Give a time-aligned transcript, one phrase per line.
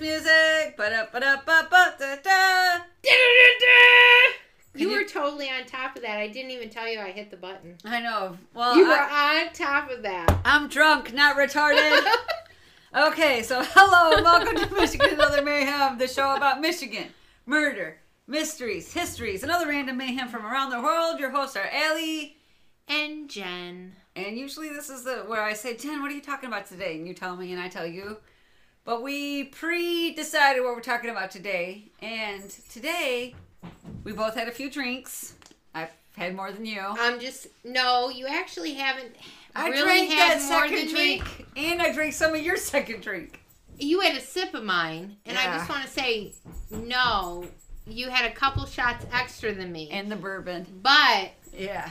[0.00, 0.76] podcast music.
[4.74, 6.18] You were totally on top of that.
[6.18, 7.76] I didn't even tell you I hit the button.
[7.84, 8.38] I know.
[8.54, 10.38] Well, You were I, on top of that.
[10.44, 12.00] I'm drunk, not retarded.
[12.92, 17.06] Okay, so hello and welcome to Michigan and Other Mayhem, the show about Michigan,
[17.46, 21.20] murder, mysteries, histories, and other random mayhem from around the world.
[21.20, 22.36] Your hosts are Allie,
[22.88, 23.92] and Jen.
[24.16, 26.96] and usually this is the where I say, Jen, what are you talking about today?
[26.96, 28.16] And you tell me, and I tell you.
[28.84, 33.34] But we pre-decided what we're talking about today, and today
[34.04, 35.34] we both had a few drinks.
[35.74, 36.80] I've had more than you.
[36.82, 38.08] I'm just no.
[38.08, 39.14] You actually haven't
[39.54, 41.18] I really drank had that more second than me.
[41.18, 43.40] drink, and I drank some of your second drink.
[43.78, 45.56] You had a sip of mine, and I Yeah.
[45.58, 46.32] just want to say,
[46.70, 47.46] no.
[47.86, 50.66] You had a couple shots extra than me, And the bourbon.
[50.82, 51.90] but Yeah.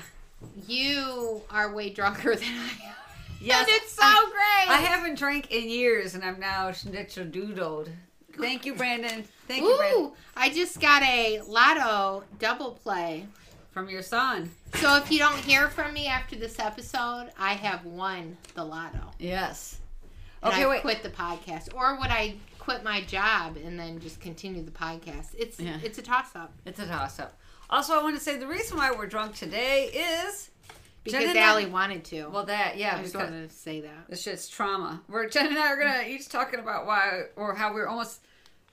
[0.68, 2.96] you are way drunker than I am.
[3.42, 3.68] Yes.
[3.68, 4.76] and it's so I, great.
[4.76, 7.90] I haven't drank in years and I'm now schnitzel doodled.
[8.38, 9.24] Thank you, Brandon.
[9.48, 10.02] Thank you, Brandon.
[10.04, 13.26] Ooh, I just got a lotto double play.
[13.72, 14.50] From your son.
[14.76, 19.12] So if you don't hear from me after this episode, I have won the lotto.
[19.20, 19.80] Yes.
[20.42, 20.82] And Okay, I wait.
[20.82, 21.74] quit the podcast.
[21.76, 25.28] Or would I quit my job and then just continue the podcast?
[25.38, 25.78] It's Yeah.
[25.84, 26.52] it's a toss up.
[26.66, 27.38] It's a toss up.
[27.70, 30.50] Also, I want to say the reason why we're drunk today is
[31.12, 32.28] Because Jen and I- Allie wanted to.
[32.30, 34.08] well that yeah I just because wanted to say that.
[34.10, 35.02] this shit's trauma.
[35.10, 38.22] We're Jen and I are gonna each talking about why or how we were almost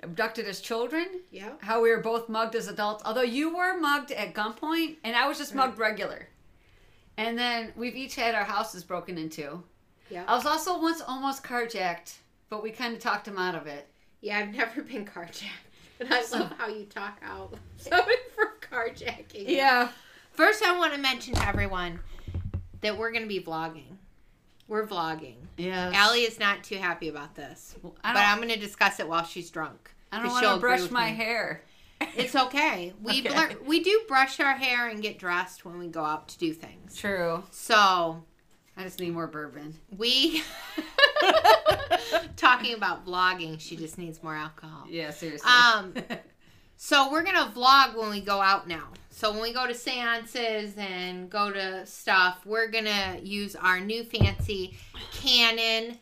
[0.03, 1.07] abducted as children.
[1.31, 1.51] Yeah.
[1.61, 3.03] How we were both mugged as adults.
[3.07, 6.29] Although you were mugged at gunpoint and I was just mugged regular.
[7.17, 9.63] And then we've each had our houses broken into.
[10.11, 10.25] Yeah.
[10.29, 12.17] I was also once almost carjacked,
[12.51, 13.89] but we kind of talked him out of it.
[14.21, 15.65] Yeah, I've never been carjacked.
[15.99, 17.55] And I love how you talk out.
[17.79, 19.49] Sorry for carjacking.
[19.49, 19.89] Yeah.
[20.33, 21.99] First, I want to mention to everyone
[22.87, 23.97] that we're going to be vlogging.
[24.69, 25.37] We're vlogging.
[25.57, 25.91] Yeah.
[25.95, 29.25] Allie is not too happy about this, I but I'm going to discuss it while
[29.25, 29.91] she's drunk.
[30.11, 31.17] I don't want to brush my me.
[31.17, 31.63] hair.
[32.17, 32.93] It's okay.
[33.03, 33.29] We Okay.
[33.29, 36.53] blur- we do brush our hair and get dressed when we go out to do
[36.53, 36.97] things.
[36.97, 37.43] True.
[37.51, 38.23] So
[38.77, 39.75] I just need more bourbon.
[39.97, 40.43] we
[42.37, 43.59] talking about vlogging.
[43.61, 44.85] She just needs more alcohol.
[44.89, 45.49] Yeah, seriously.
[45.51, 45.95] Um,
[46.79, 48.89] So we're gonna vlog when we go out now.
[49.17, 54.05] So when we go to seances and go to stuff, we're gonna use our new
[54.05, 54.77] fancy
[55.11, 55.97] Canon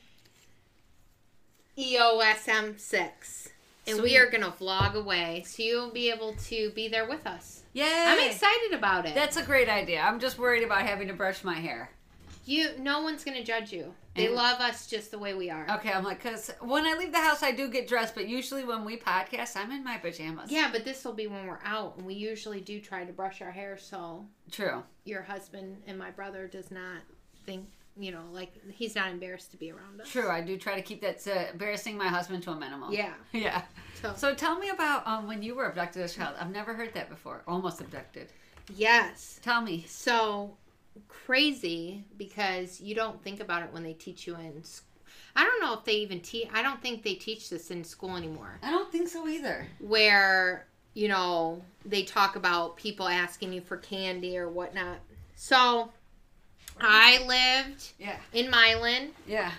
[1.78, 3.50] EOS M6.
[3.86, 7.62] And we are gonna vlog away, so you'll be able to be there with us.
[7.72, 7.84] Yay!
[7.86, 9.14] I'm excited about it.
[9.14, 10.00] That's a great idea.
[10.00, 11.91] I'm just worried about having to brush my hair.
[12.49, 12.71] You.
[12.78, 13.94] No one's gonna judge you.
[14.15, 15.69] They And- love us just the way we are.
[15.78, 18.62] Okay, I'm like, because when I leave the house, I do get dressed, but usually
[18.65, 20.53] when we podcast, I'm in my pajamas.
[20.53, 23.43] Yeah, but this will be when we're out, and we usually do try to brush
[23.43, 24.84] our hair so True.
[25.04, 27.03] your husband and my brother does not
[27.44, 27.66] think
[27.97, 30.28] you know like he's not embarrassed to be around us True.
[30.28, 32.93] I do try to keep that uh, embarrassing my husband to a minimum.
[32.93, 33.62] yeah Yeah.
[34.03, 36.34] so So tell me about um, when you were abducted as a child.
[36.41, 37.43] I've never heard that before.
[37.47, 38.33] Almost abducted.
[38.75, 39.84] yes Tell me.
[39.88, 40.56] so
[41.09, 44.62] crazy because you don't think about it when they teach you in
[45.37, 48.16] I don't know if they even teach i don't think they teach this in school
[48.16, 49.66] anymore I don't think so either.
[49.81, 54.99] where you know they talk about people asking you for candy or whatnot
[55.34, 55.91] so
[56.81, 58.16] i lived Yeah.
[58.33, 59.50] in milan Yeah.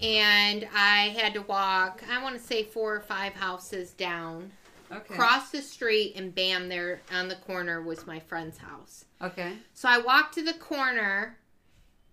[0.00, 4.50] and i had to walk i want to say four or five houses down
[4.94, 5.14] Okay.
[5.14, 9.54] cross the street and bam there on the corner was my friend's house Okay.
[9.72, 11.38] so i walked to the corner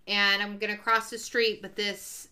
[0.08, 2.28] and i'm gonna cross the street but this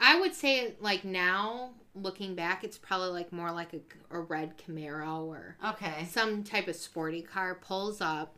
[0.00, 3.80] i would say like now looking back it's probably like more like a,
[4.16, 6.06] a red camaro or Okay.
[6.10, 8.36] some type of sporty car pulls up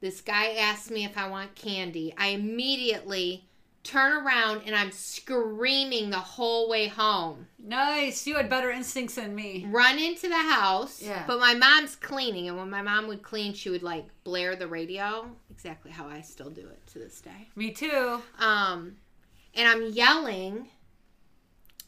[0.00, 3.46] this guy asks me if i want candy i immediately
[3.82, 8.26] turn around and i'm screaming the whole way home Nice.
[8.26, 9.66] You had better instincts than me.
[9.68, 11.02] run into the house.
[11.02, 11.24] Yeah.
[11.26, 14.66] But my mom's cleaning, and when my mom would clean, she would like blare the
[14.66, 15.30] radio.
[15.50, 17.48] Exactly how I still do it to this day.
[17.54, 18.22] Me too.
[18.40, 18.96] Um,
[19.54, 20.68] and I'm yelling.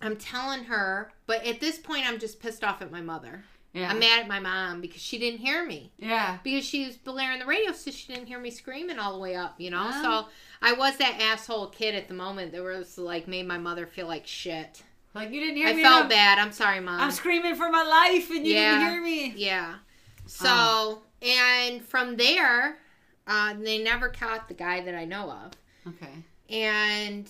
[0.03, 3.45] I'm telling her, but at this point, I'm just pissed off at my mother.
[3.73, 3.91] Yeah.
[3.91, 6.37] I'm mad at my mom because she didn't hear me yeah.
[6.45, 9.35] because she was blaring the radio, so she didn't hear me screaming all the way
[9.35, 9.55] up.
[9.59, 10.27] You know, so
[10.61, 14.07] I was that asshole kid at the moment that was like made my mother feel
[14.07, 14.83] like shit.
[15.15, 15.83] Like you didn't hear I me.
[15.83, 16.39] felt I'm, bad.
[16.39, 17.01] I'm sorry, mom.
[17.01, 18.73] I'm screaming for my life and you Yeah.
[18.79, 19.33] didn't hear me.
[19.37, 19.75] Yeah.
[20.27, 21.03] So, Oh.
[21.23, 22.79] and from there,
[23.27, 25.53] uh, they never caught the guy that I know of.
[25.95, 26.13] Okay.
[26.51, 27.27] And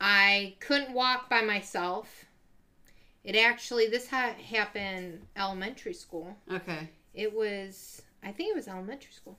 [0.00, 2.24] I couldn't walk by myself.
[3.24, 6.36] It actually, this ha- happened elementary school.
[6.50, 6.88] Okay.
[7.14, 9.38] It was, I think it was elementary school.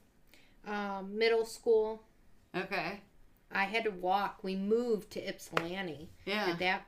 [0.68, 2.04] Um, middle school.
[2.56, 3.02] Okay.
[3.52, 4.44] I had to walk.
[4.44, 6.52] We moved to Ypsilanti Yeah.
[6.52, 6.88] at that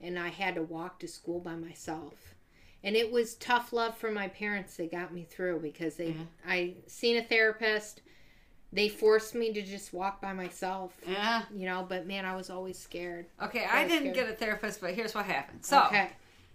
[0.00, 2.34] and I had to walk to school by myself.
[2.82, 6.24] And it was tough love for my parents that got me through because they Yeah.
[6.46, 8.02] I seen a therapist.
[8.72, 10.92] They forced me to just walk by myself.
[11.06, 11.42] Yeah.
[11.54, 13.26] You know, but man, I was always scared.
[13.42, 14.14] Okay, I I didn't scared.
[14.14, 15.64] get a therapist, but here's what happened.
[15.64, 16.10] So, okay.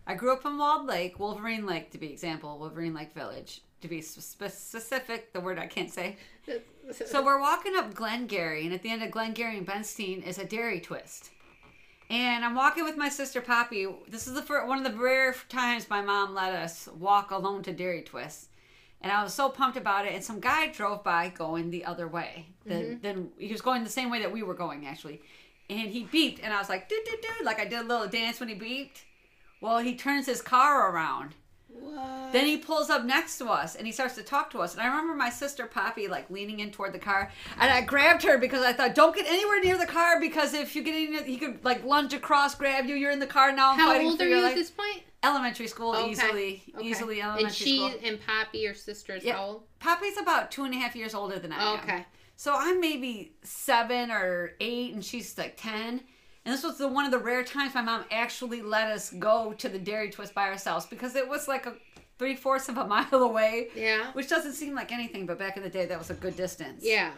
[0.05, 3.87] I grew up in Walled Lake, Wolverine Lake to be example, Wolverine Lake Village to
[3.87, 5.33] be specific.
[5.33, 6.17] The word I can't say.
[7.05, 10.43] So we're walking up Glengarry, and at the end of Glengarry and Benstein is a
[10.43, 11.31] dairy twist.
[12.09, 13.87] And I'm walking with my sister Poppy.
[14.09, 17.63] This is the fir- one of the rare times my mom let us walk alone
[17.63, 18.49] to Dairy Twist.
[19.03, 20.13] And I was so pumped about it.
[20.15, 22.47] And some guy drove by going the other way.
[22.65, 23.01] Then, mm-hmm.
[23.01, 25.21] then he was going the same way that we were going, actually.
[25.69, 26.39] And he beeped.
[26.41, 27.45] And I was like, dude, dude, dude.
[27.45, 29.03] Like I did a little dance when he beeped.
[29.59, 31.35] Well, he turns his car around.
[31.73, 32.31] What?
[32.33, 34.73] Then he pulls up next to us and he starts to talk to us.
[34.73, 38.23] And I remember my sister Poppy like leaning in toward the car, and I grabbed
[38.23, 41.25] her because I thought, "Don't get anywhere near the car because if you get in,
[41.25, 42.95] he could like lunge across, grab you.
[42.95, 43.73] You're in the car now.
[43.73, 45.03] How old are you at life." this point?
[45.23, 46.11] Elementary school, Okay.
[46.11, 46.85] easily, Okay.
[46.85, 47.85] easily elementary school.
[47.85, 48.09] And she school.
[48.09, 49.35] and Poppy, your sister, is Yeah.
[49.37, 49.63] how old?
[49.79, 51.79] Poppy's about two and a half years older than I am.
[51.79, 52.05] Okay.
[52.35, 56.01] So I'm maybe seven or eight, and she's like ten.
[56.45, 59.53] And this was the one of the rare times my mom actually let us go
[59.53, 61.73] to the Dairy Twist by ourselves because it was like a
[62.19, 63.69] three fourths of a mile away.
[63.75, 64.11] Yeah.
[64.13, 66.83] Which doesn't seem like anything, but back in the day, that was a good distance.
[66.83, 67.11] Yeah.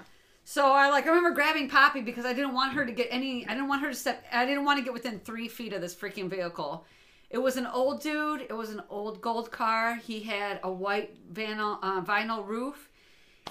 [0.44, 3.48] So I like I remember grabbing Poppy because I didn't want her to get any.
[3.48, 4.24] I didn't want her to step.
[4.32, 6.86] I didn't want to get within three feet of this freaking vehicle.
[7.32, 8.42] It was an old dude.
[8.42, 9.96] It was an old gold car.
[9.96, 12.90] He had a white vinyl uh, vinyl roof.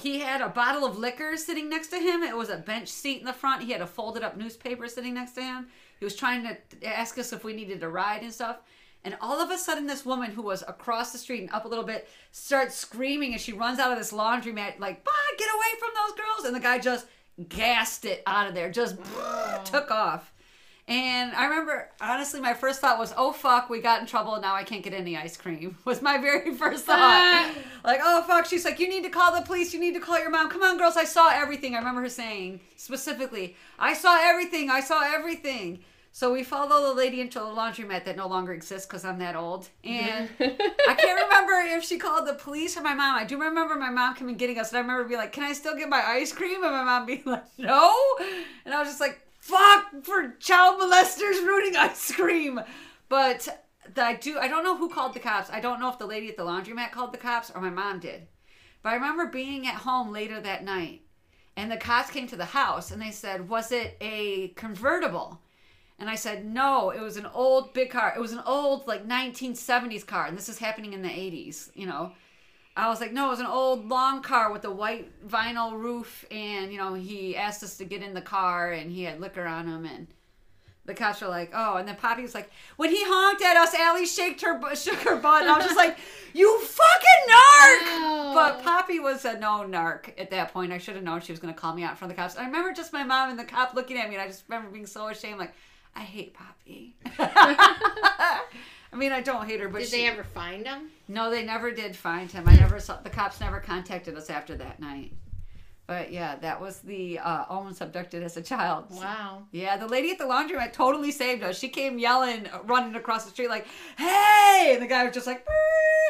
[0.01, 2.23] He had a bottle of liquor sitting next to him.
[2.23, 3.63] It was a bench seat in the front.
[3.63, 5.69] He had a folded up newspaper sitting next to him.
[5.99, 8.59] He was trying to ask us if we needed a ride and stuff.
[9.03, 11.69] And all of a sudden, this woman who was across the street and up a
[11.69, 15.79] little bit starts screaming, and she runs out of this laundromat like, "Bah, get away
[15.79, 17.07] from those girls!" And the guy just
[17.49, 18.97] gassed it out of there, just
[19.65, 20.33] took off.
[20.87, 24.39] And I remember, honestly, my first thought was, "Oh fuck, we got in trouble.
[24.39, 27.55] Now I can't get any ice cream." Was my very first thought.
[27.85, 29.73] like, "Oh fuck." She's like, "You need to call the police.
[29.73, 30.51] You need to call your mom.
[30.51, 30.99] Come on, girls.
[30.99, 34.69] I saw everything." I remember her saying specifically, "I saw everything.
[34.69, 35.81] I saw everything."
[36.13, 39.35] So we follow the lady into a laundromat that no longer exists because I'm that
[39.35, 39.69] old.
[39.83, 43.17] And I can't remember if she called the police or my mom.
[43.17, 45.55] I do remember my mom coming getting us, and I remember being like, "Can I
[45.55, 47.97] still get my ice cream?" And my mom being like, "No,"
[48.67, 52.61] and I was just like, "Fuck for child molesters ruining ice cream."
[53.09, 53.47] But
[53.97, 54.39] I do.
[54.39, 55.51] I don't know who called the cops.
[55.51, 58.01] I don't know if the lady at the laundromat called the cops or my mom
[58.01, 58.27] did.
[58.83, 61.03] But I remember being at home later that night,
[61.57, 65.43] and the cops came to the house, and they said, "Was it a convertible?"
[65.99, 68.13] And I said, no, it was an old big car.
[68.17, 70.27] It was an old, like, 1970s car.
[70.27, 72.13] And this is happening in the 80s, you know.
[72.77, 76.25] I was like, no, it was an old long car with a white vinyl roof.
[76.31, 79.47] And, you know, he asked us to get in the car and he had liquor
[79.47, 79.85] on him.
[79.85, 80.09] And
[80.85, 81.77] the cops were like, oh.
[81.77, 85.17] And then Poppy was like, when he honked at us, Allie shaked her, shook her
[85.17, 85.43] butt.
[85.43, 85.99] And I was just like,
[86.35, 88.03] you fucking narc!
[88.03, 88.33] Wow.
[88.35, 90.73] But Poppy was a no narc at that point.
[90.73, 92.23] I should have known she was going to call me out in front of the
[92.23, 92.37] cops.
[92.37, 94.71] I remember just my mom and the cop looking at me, and I just remember
[94.71, 95.39] being so ashamed.
[95.39, 95.55] Like,
[95.95, 96.97] I hate Poppy.
[98.95, 100.91] I mean, I don't hate her, but Did she, they ever find him?
[101.09, 102.45] no, they never did find him.
[102.47, 103.41] I never saw the cops.
[103.41, 105.13] Never contacted us after that night.
[105.89, 108.87] But yeah, that was the uh, almost abducted as a child.
[108.91, 109.43] Wow.
[109.51, 111.59] Yeah, the lady at the laundromat totally saved us.
[111.59, 113.67] She came yelling, running across the street like,
[113.99, 115.45] "Hey!" And the guy was just like,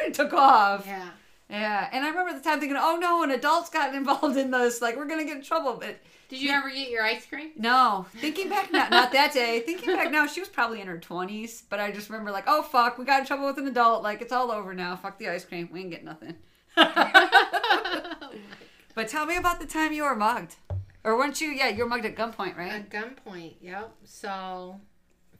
[0.05, 0.85] and took off.
[0.85, 1.09] Yeah.
[1.49, 4.81] Yeah, and I remember the time thinking, "Oh no, an adult's gotten involved in this.
[4.81, 5.97] Like, we're gonna get in trouble." But
[6.27, 7.51] Did you ever get your ice cream?
[7.55, 9.59] no, thinking back, not not that day.
[9.59, 11.61] Thinking back now, she was probably in her twenties.
[11.69, 14.01] But I just remember like, "Oh fuck, we got in trouble with an adult.
[14.01, 14.95] Like, it's all over now.
[14.95, 15.69] Fuck the ice cream.
[15.71, 16.33] We ain't get nothing."
[16.75, 16.95] but
[19.07, 20.55] tell me about the time you were mugged,
[21.03, 21.49] or weren't you?
[21.49, 22.71] Yeah, you were mugged at gunpoint, right?
[22.71, 23.93] At gunpoint, yep.
[24.03, 24.79] So,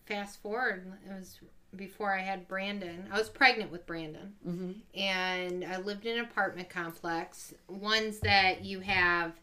[0.05, 1.39] fast forward, it was
[1.75, 3.07] before I had Brandon.
[3.11, 4.33] I was pregnant with Brandon.
[4.47, 4.71] mm-hmm.
[4.99, 7.53] and I lived in an apartment complex.
[7.67, 9.33] Ones that you have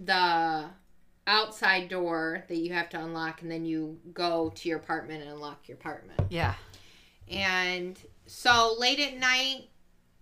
[0.00, 0.66] the
[1.26, 5.32] outside door that you have to unlock, and then you go to your apartment and
[5.32, 6.20] unlock your apartment.
[6.30, 6.54] Yeah.
[7.28, 9.68] And so late at night,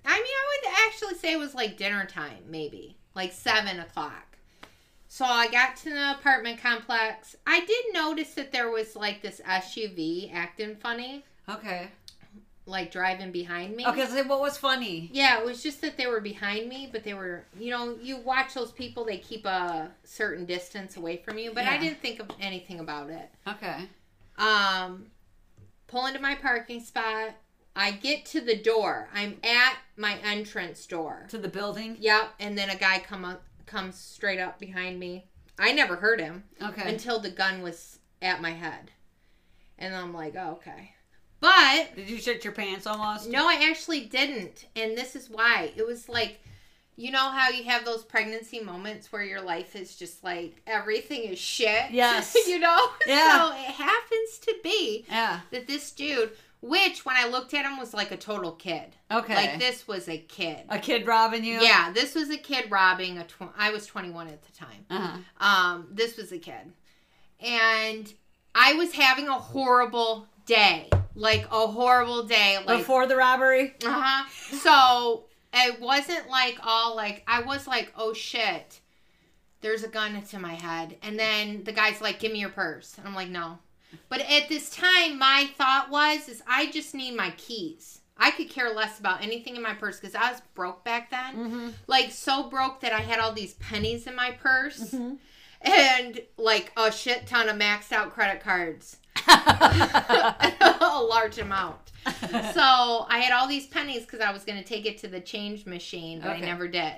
[0.05, 4.39] I mean, I would actually say it was like dinner time, maybe like seven o'clock.
[5.09, 7.35] So I got to the apartment complex.
[7.47, 11.88] I did notice that there was like this SUV acting funny, Okay.
[12.66, 13.85] like driving behind me.
[13.87, 14.07] Okay.
[14.07, 15.11] So what was funny?
[15.12, 18.19] Yeah, it was just that they were behind me, but they were, you know, you
[18.19, 22.21] watch those people, they keep a certain distance away from you, but I didn't think
[22.21, 23.28] of anything about it.
[23.49, 23.88] Okay.
[24.38, 25.07] Um,
[25.88, 27.30] pull into my parking spot.
[27.75, 29.09] I get to the door.
[29.14, 31.26] I'm at my entrance door.
[31.30, 31.97] To the building.
[32.00, 35.26] Yep, and then a guy come up, comes straight up behind me.
[35.59, 36.88] I never heard him Okay.
[36.88, 38.90] until the gun was at my head.
[39.78, 40.92] And I'm like, oh, okay.
[41.40, 43.28] But Did you shit your pants almost?
[43.28, 44.66] no, I actually didn't.
[44.76, 45.73] And this is why.
[45.76, 46.40] It was like,
[46.97, 51.25] you know how you have those pregnancy moments where your life is just like everything
[51.25, 51.90] is shit?
[51.92, 52.37] Yes.
[52.47, 52.88] you know?
[53.06, 53.38] Yeah.
[53.49, 55.40] So it happens to be Yeah.
[55.50, 58.94] that this dude, which when I looked at him was like a total kid.
[59.11, 59.35] Okay.
[59.35, 60.59] Like this was a kid.
[60.68, 61.59] A kid robbing you?
[61.59, 63.25] Yeah, this was a kid robbing a.
[63.25, 64.85] Tw- I was 21 at the time.
[64.90, 65.18] Uh-huh.
[65.40, 66.73] Um, this was a kid,
[67.40, 68.12] and
[68.54, 72.59] I was having a horrible day, like a horrible day.
[72.66, 73.75] Like, Before the robbery?
[73.85, 74.28] uh-huh.
[74.59, 78.80] So it wasn't like all like I was like, oh shit,
[79.61, 82.97] there's a gun to my head, and then the guy's like, give me your purse,
[82.99, 83.59] and I'm like, no.
[84.09, 88.00] But at this time, my thought was, is I just need my keys.
[88.16, 91.35] I could care less about anything in my purse because I was broke back then
[91.37, 91.69] Mm-hmm.
[91.87, 95.16] like so broke that I had all these pennies in my purse Mhm.
[95.62, 98.99] and like a shit ton of maxed out credit cards,
[99.29, 101.79] a large amount.
[102.55, 105.21] So I had all these pennies because I was going to take it to the
[105.21, 106.43] change machine, but Okay.
[106.43, 106.95] I never did.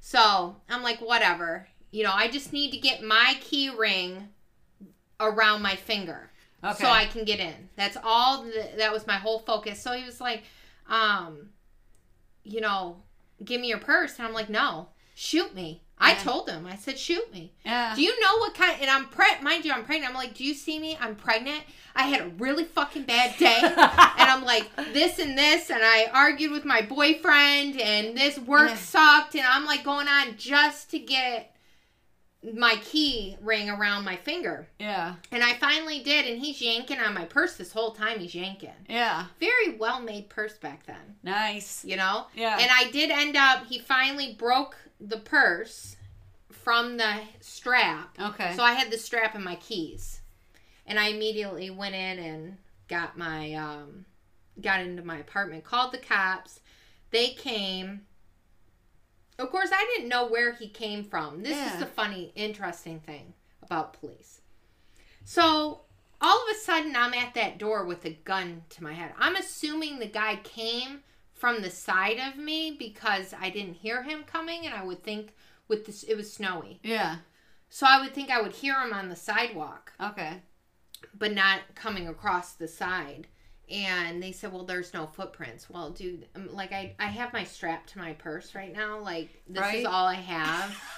[0.00, 1.68] So I'm like, whatever.
[1.90, 4.28] You know, I just need to get my key ring
[5.20, 6.30] around my finger
[6.62, 6.82] okay.
[6.82, 7.68] so I can get in.
[7.76, 8.44] That's all.
[8.44, 9.80] The, that was my whole focus.
[9.82, 10.44] So he was like,
[10.88, 11.50] um,
[12.44, 13.02] you know,
[13.44, 15.82] give me your purse, and I'm like, no, shoot me.
[16.00, 16.18] I Yeah.
[16.18, 16.66] told him.
[16.66, 17.52] I said, shoot me.
[17.64, 17.94] yeah.
[17.94, 18.76] Do you know what kind?
[18.80, 19.42] And I'm pregnant.
[19.42, 20.10] Mind you, I'm pregnant.
[20.14, 20.96] I'm like, do you see me?
[21.00, 21.62] I'm pregnant.
[21.96, 23.58] I had a really fucking bad day.
[23.62, 28.70] and I'm like this and this, and I argued with my boyfriend, and this work
[28.70, 28.76] Yeah.
[28.76, 31.54] sucked, and I'm like going on just to get
[32.54, 34.68] my key ring around my finger.
[34.78, 35.16] yeah.
[35.32, 38.20] And I finally did, and he's yanking on my purse this whole time.
[38.20, 38.70] He's yanking.
[38.88, 39.24] Yeah.
[39.40, 41.84] Very well made purse back then, Nice.
[41.84, 42.26] you know?
[42.36, 42.56] Yeah.
[42.60, 45.96] And I did end up, he finally broke the purse
[46.50, 48.16] from the strap.
[48.20, 48.54] okay.
[48.56, 50.20] So I had the strap and my keys.
[50.86, 52.56] And I immediately went in and
[52.88, 54.06] got my, um,
[54.60, 56.60] got into my apartment, called the cops.
[57.10, 58.02] They came.
[59.38, 61.42] Of course, I didn't know where he came from.
[61.42, 61.74] This Yeah.
[61.74, 64.40] is the funny, interesting thing about police.
[65.24, 65.82] So
[66.20, 69.12] all of a sudden, I'm at that door with a gun to my head.
[69.18, 71.02] I'm assuming the guy came
[71.38, 75.34] from the side of me because I didn't hear him coming, and I would think
[75.68, 76.80] with this, it was snowy.
[76.82, 77.16] yeah.
[77.70, 80.40] So I would think I would hear him on the sidewalk, Okay.
[81.16, 83.26] but not coming across the side.
[83.70, 87.44] And they said, "Well, there's no footprints." Well, dude, um, like I, I have my
[87.44, 88.98] strap to my purse right now.
[89.00, 89.80] Like this Right.
[89.80, 90.74] is all I have.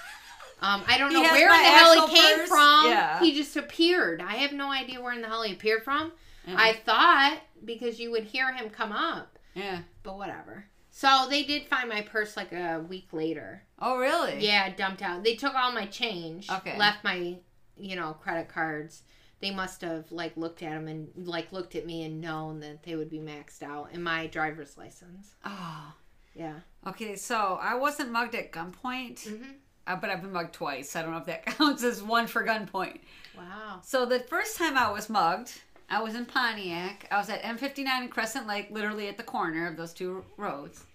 [0.63, 2.47] Um, I don't He know where in the hell he came purse?
[2.49, 2.85] from.
[2.85, 3.19] Yeah.
[3.19, 4.21] He just appeared.
[4.21, 6.11] I have no idea where in the hell he appeared from.
[6.45, 6.53] Yeah.
[6.55, 9.79] I thought because you would hear him come up, yeah.
[10.03, 10.65] but whatever.
[10.91, 13.63] So they did find my purse like a week later.
[13.79, 14.45] Oh, really?
[14.45, 15.23] Yeah, dumped out.
[15.23, 16.49] They took all my change.
[16.49, 16.77] Okay.
[16.77, 17.37] Left my,
[17.77, 19.03] you know, credit cards.
[19.39, 22.83] They must have like looked at them and like looked at me and known that
[22.83, 25.33] they would be maxed out and my driver's license.
[25.45, 25.93] Oh.
[26.35, 26.59] Yeah.
[26.87, 29.53] Okay, so I wasn't mugged at gunpoint, Mhm.
[29.87, 30.95] uh, but I've been mugged twice.
[30.95, 32.99] I don't know if that counts as one for gunpoint.
[33.37, 33.79] Wow.
[33.83, 35.59] So the first time I was mugged,
[35.91, 37.05] I was in Pontiac.
[37.11, 40.85] I was at M59 and Crescent Lake, literally at the corner of those two roads.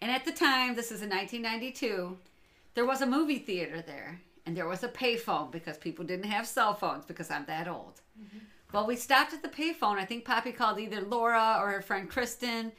[0.00, 2.16] And at the time, this is in 1992,
[2.74, 4.20] there was a movie theater there.
[4.46, 8.00] And there was a payphone because people didn't have cell phones because I'm that old.
[8.16, 8.38] Mm-hmm.
[8.72, 9.96] Well, we stopped at the payphone.
[9.96, 12.70] I think Poppy called either Laura or her friend Kristen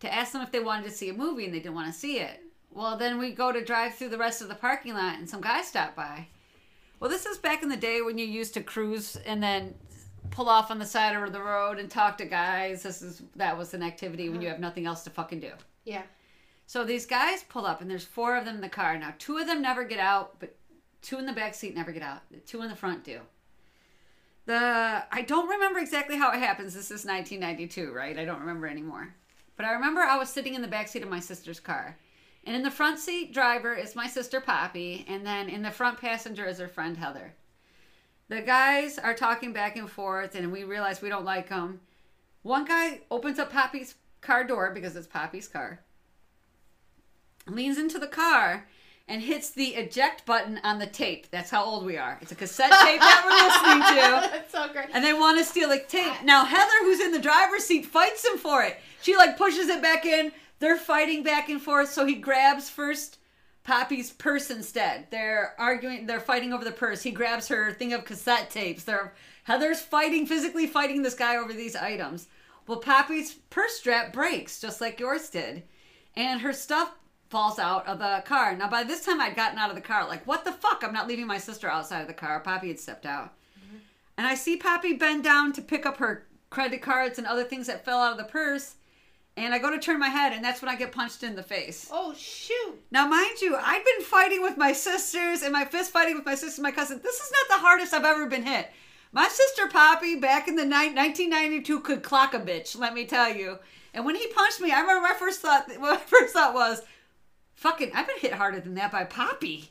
[0.00, 1.98] to ask them if they wanted to see a movie and they didn't want to
[1.98, 2.42] see it.
[2.70, 5.40] Well, then we go to drive through the rest of the parking lot and some
[5.40, 6.26] guy stopped by.
[7.00, 9.74] Well, this is back in the day when you used to cruise and then
[10.30, 12.82] pull off on the side of the road and talk to guys.
[12.82, 14.54] This is that was an activity when you uh-huh.
[14.54, 15.52] have nothing else to fucking do.
[15.84, 16.02] Yeah.
[16.66, 18.98] So these guys pull up and there's four of them in the car.
[18.98, 20.56] Now, two of them never get out, but
[21.02, 22.22] two in the back seat never get out.
[22.30, 23.20] The two in the front do.
[24.46, 26.74] The I don't remember exactly how it happens.
[26.74, 28.18] This is 1992, right?
[28.18, 29.14] I don't remember anymore.
[29.56, 31.96] But I remember I was sitting in the back seat of my sister's car.
[32.46, 35.98] And in the front seat driver is my sister Poppy, and then in the front
[35.98, 37.32] passenger is her friend Heather.
[38.34, 41.78] The guys are talking back and forth, and we realize we don't like them.
[42.42, 45.82] One guy opens up Poppy's car door because it's Poppy's car,
[47.46, 48.66] leans into the car,
[49.06, 51.30] and hits the eject button on the tape.
[51.30, 52.18] That's how old we are.
[52.22, 54.36] It's a cassette tape that we're listening to.
[54.36, 54.86] That's so great.
[54.92, 56.24] And they want to steal the tape.
[56.24, 58.80] Now Heather, who's in the driver's seat, fights him for it.
[59.00, 60.32] She like pushes it back in.
[60.58, 61.92] They're fighting back and forth.
[61.92, 63.18] So he grabs first
[63.64, 65.06] Poppy's purse instead.
[65.10, 66.06] They're arguing.
[66.06, 67.02] They're fighting over the purse.
[67.02, 68.84] He grabs her thing of cassette tapes.
[68.84, 72.28] They're Heather's fighting, physically fighting this guy over these items.
[72.66, 75.64] Well, Poppy's purse strap breaks just like yours did,
[76.16, 76.94] and her stuff
[77.28, 78.56] falls out of the car.
[78.56, 80.08] Now, by this time, I'd gotten out of the car.
[80.08, 80.82] Like, what the fuck?
[80.82, 82.40] I'm not leaving my sister outside of the car.
[82.40, 83.34] Poppy had stepped out.
[83.58, 83.76] Mm-hmm.
[84.16, 87.66] And I see Poppy bend down to pick up her credit cards and other things
[87.66, 88.76] that fell out of the purse.
[89.36, 91.42] And I go to turn my head, and that's when I get punched in the
[91.42, 91.88] face.
[91.90, 92.80] Oh shoot!
[92.92, 96.36] Now, mind you, I've been fighting with my sisters and my fist fighting with my
[96.36, 97.00] sister and my cousin.
[97.02, 98.70] This is not the hardest I've ever been hit.
[99.10, 103.32] My sister Poppy back in the ni- 1992 could clock a bitch, let me tell
[103.34, 103.58] you.
[103.92, 105.68] And when he punched me, I remember my first thought.
[105.80, 106.82] My first thought was,
[107.54, 109.70] "Fucking, I've been hit harder than that by Poppy."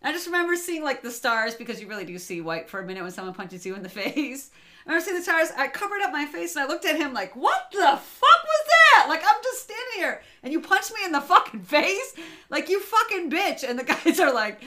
[0.00, 2.80] And I just remember seeing like the stars because you really do see white for
[2.80, 4.50] a minute when someone punches you in the face.
[4.84, 5.50] I remember seeing the stars.
[5.56, 8.66] I covered up my face and I looked at him like, "What the fuck was
[8.94, 12.14] that?" Like I'm just standing here and you punched me in the fucking face,
[12.50, 13.68] like you fucking bitch.
[13.68, 14.60] And the guys are like,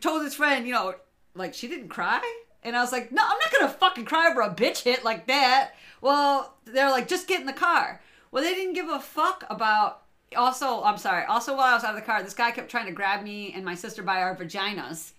[0.00, 0.94] told his friend, you know,
[1.34, 2.20] like she didn't cry.
[2.62, 5.26] And I was like, no, I'm not gonna fucking cry over a bitch hit like
[5.26, 5.72] that.
[6.00, 8.00] Well, they're like, just get in the car.
[8.30, 10.02] Well, they didn't give a fuck about.
[10.36, 11.24] Also, I'm sorry.
[11.26, 13.52] Also, while I was out of the car, this guy kept trying to grab me
[13.54, 15.12] and my sister by our vaginas.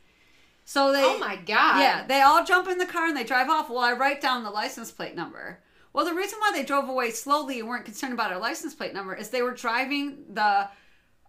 [0.65, 1.03] So they.
[1.03, 1.79] Oh my god!
[1.79, 3.69] Yeah, they all jump in the car and they drive off.
[3.69, 5.59] Well, I write down the license plate number.
[5.93, 8.93] Well, the reason why they drove away slowly and weren't concerned about our license plate
[8.93, 10.67] number is they were driving the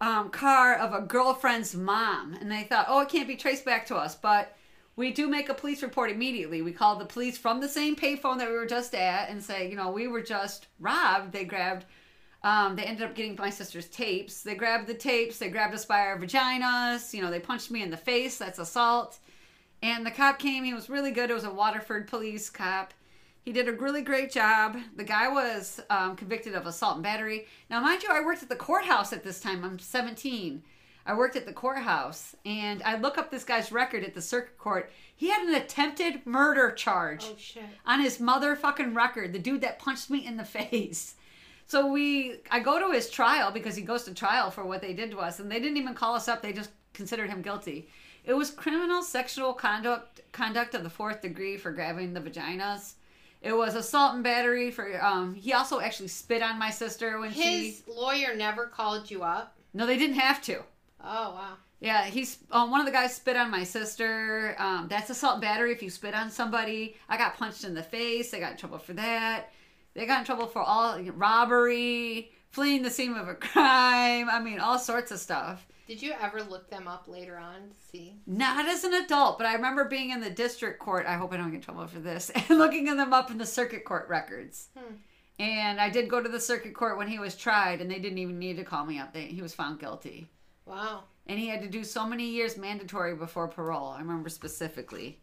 [0.00, 3.86] um, car of a girlfriend's mom, and they thought, oh, it can't be traced back
[3.86, 4.14] to us.
[4.14, 4.56] But
[4.96, 6.62] we do make a police report immediately.
[6.62, 9.68] We call the police from the same payphone that we were just at and say,
[9.68, 11.32] you know, we were just robbed.
[11.32, 11.84] They grabbed.
[12.44, 14.42] Um, they ended up getting my sister's tapes.
[14.42, 15.38] They grabbed the tapes.
[15.38, 17.14] They grabbed us by our vaginas.
[17.14, 18.36] You know, they punched me in the face.
[18.36, 19.18] That's assault.
[19.82, 20.62] And the cop came.
[20.62, 21.30] He was really good.
[21.30, 22.92] It was a Waterford police cop.
[23.40, 24.76] He did a really great job.
[24.96, 27.46] The guy was um, convicted of assault and battery.
[27.70, 29.64] Now, mind you, I worked at the courthouse at this time.
[29.64, 30.62] I'm 17.
[31.06, 34.56] I worked at the courthouse, and I look up this guy's record at the circuit
[34.56, 34.90] court.
[35.14, 39.32] He had an attempted murder charge Oh on his motherfucking record.
[39.32, 41.16] The dude that punched me in the face.
[41.66, 44.92] So we, I go to his trial because he goes to trial for what they
[44.92, 46.42] did to us, and they didn't even call us up.
[46.42, 47.88] They just considered him guilty.
[48.24, 52.94] It was criminal sexual conduct conduct of the fourth degree for grabbing the vaginas.
[53.42, 55.02] It was assault and battery for.
[55.04, 57.66] Um, he also actually spit on my sister when she.
[57.66, 59.54] His lawyer never called you up.
[59.74, 60.62] No, they didn't have to.
[61.02, 61.54] Oh wow!
[61.80, 64.56] Yeah, he's um, one of the guys spit on my sister.
[64.58, 66.96] Um, that's assault and battery if you spit on somebody.
[67.10, 68.32] I got punched in the face.
[68.32, 69.52] I got in trouble for that.
[69.94, 74.28] They got in trouble for all robbery, fleeing the scene of a crime.
[74.30, 75.66] I mean, all sorts of stuff.
[75.86, 78.16] Did you ever look them up later on to see?
[78.26, 81.04] Not as an adult, but I remember being in the district court.
[81.06, 82.30] I hope I don't get in trouble for this.
[82.48, 84.68] And looking them up in the circuit court records.
[84.76, 84.94] Hmm.
[85.38, 88.18] And I did go to the circuit court when he was tried, and they didn't
[88.18, 89.12] even need to call me up.
[89.12, 90.28] They, he was found guilty.
[90.66, 91.04] Wow.
[91.26, 93.88] and he had to do so many years mandatory before parole.
[93.88, 95.20] I remember specifically.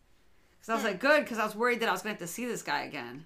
[0.60, 0.88] Because I was Hmm.
[0.90, 2.62] like, good, because I was worried that I was going to have to see this
[2.62, 3.26] guy again.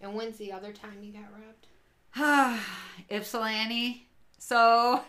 [0.00, 1.66] And when's the other time you got robbed?
[3.10, 4.04] Ypsilanti.
[4.40, 5.02] So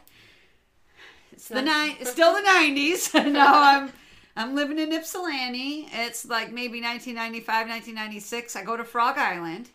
[1.32, 1.98] it's the nine.
[2.04, 3.14] Still the nineties.
[3.14, 3.94] no, I'm
[4.36, 5.88] I'm living in Ypsilanti.
[5.92, 8.56] It's like maybe 1995, 1996.
[8.56, 9.70] I go to Frog Island,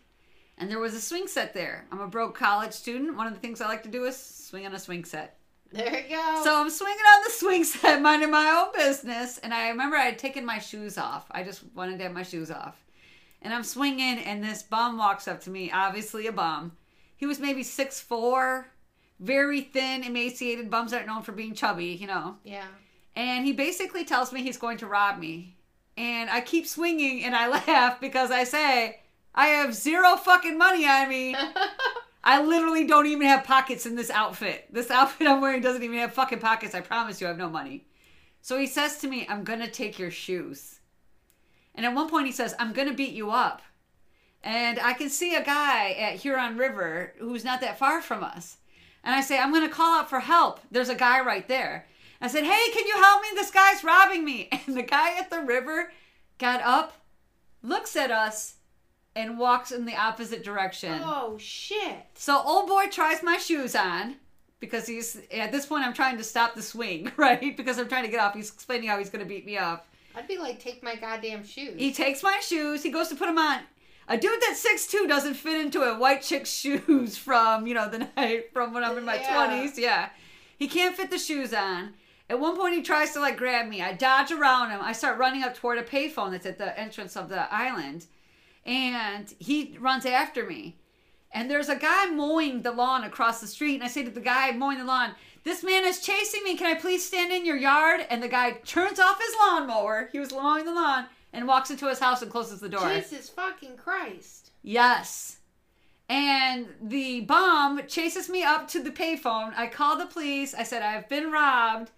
[0.59, 1.87] and there was a swing set there.
[1.92, 3.16] I'm a broke college student.
[3.16, 5.38] One of the things I like to do is swing on a swing set.
[5.72, 6.40] There you go.
[6.44, 9.38] So I'm swinging on the swing set, minding my own business.
[9.38, 11.27] And I remember I had taken my shoes off.
[11.31, 12.84] I just wanted to have my shoes off.
[13.44, 16.72] And I'm swinging, and this bum walks up to me, obviously a bum.
[17.14, 18.68] He was maybe six four,
[19.20, 20.70] very thin, emaciated.
[20.70, 22.38] Bums aren't known for being chubby, you know.
[22.42, 22.64] yeah.
[23.14, 25.57] And he basically tells me he's going to rob me.
[25.96, 29.00] And I keep swinging, and I laugh because I say,
[29.35, 31.37] I have zero fucking money on me.
[32.24, 34.66] I literally don't even have pockets in this outfit.
[34.72, 36.74] This outfit I'm wearing doesn't even have fucking pockets.
[36.74, 37.87] I promise you, I have no money.
[38.40, 40.80] So he says to me, I'm gonna take your shoes.
[41.74, 43.62] And at one point he says, I'm gonna beat you up.
[44.42, 48.58] And I can see a guy at Huron River who's not that far from us.
[49.02, 50.60] And I say, I'm gonna call out for help.
[50.70, 51.87] There's a guy right there.
[52.20, 53.28] I said, Hey, can you help me?
[53.34, 54.48] This guy's robbing me.
[54.66, 55.92] And the guy at the river
[56.38, 56.92] got up,
[57.62, 58.54] looks at us,
[59.16, 61.00] and walks in the opposite direction.
[61.04, 61.96] oh shit.
[62.14, 64.16] So old boy tries my shoes on
[64.58, 67.56] because he's at this point I'm trying to stop the swing, right?
[67.56, 68.34] Because I'm trying to get off.
[68.34, 69.87] He's explaining how he's going to beat me up.
[70.16, 71.74] I'd be like, take my goddamn shoes.
[71.79, 72.83] He takes my shoes.
[72.83, 73.61] He goes to put them on.
[74.07, 77.88] A dude that's six two doesn't fit into a white chick's shoes from you know
[77.88, 79.46] the night from when I'm in my Yeah.
[79.46, 79.79] twenties.
[79.79, 80.11] Yeah,
[80.59, 81.94] he can't fit the shoes on.
[82.29, 83.81] At one point, he tries to like grab me.
[83.83, 84.81] I dodge around him.
[84.83, 88.07] I start running up toward a payphone that's at the entrance of the island,
[88.64, 90.77] and he runs after me.
[91.33, 94.20] And there's a guy mowing the lawn across the street, and I say to the
[94.20, 96.57] guy mowing the lawn, "This man is chasing me.
[96.57, 100.09] Can I please stand in your yard?" And the guy turns off his lawnmower.
[100.12, 102.88] He was mowing the lawn and walks into his house and closes the door.
[102.88, 104.50] Jesus fucking Christ.
[104.62, 105.38] Yes.
[106.09, 109.52] And the bomb chases me up to the payphone.
[109.57, 110.54] I call the police.
[110.54, 111.90] I said, I've been robbed.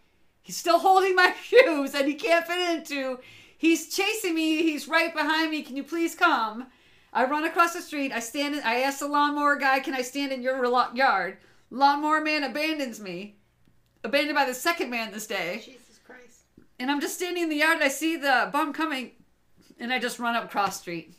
[0.43, 3.19] He's still holding my shoes and he can't fit into.
[3.59, 4.63] He's chasing me.
[4.63, 5.63] He's right behind me.
[5.63, 6.67] Can you please come?
[7.13, 8.13] I run across the street.
[8.13, 8.55] I stand.
[8.55, 10.63] In, I ask the lawnmower guy, "Can I stand in your
[10.95, 11.39] yard?"
[11.71, 13.36] Lawnmower man abandons me,
[14.07, 15.63] abandoned by the second man this day.
[15.65, 16.41] Jesus Christ.
[16.79, 17.75] And I'm just standing in the yard.
[17.77, 19.13] And I see the bum coming,
[19.79, 21.15] and I just run up cross street.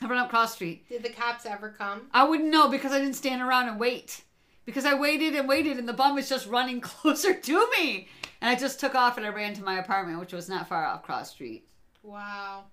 [0.00, 0.88] I run up cross street.
[0.88, 2.08] Did the cops ever come?
[2.12, 4.22] I wouldn't know because I didn't stand around and wait.
[4.64, 8.08] Because I waited and waited, and the bum was just running closer to me.
[8.40, 10.84] And I just took off and I ran to my apartment, which was not far
[10.84, 11.64] off cross street.
[12.02, 12.64] Wow.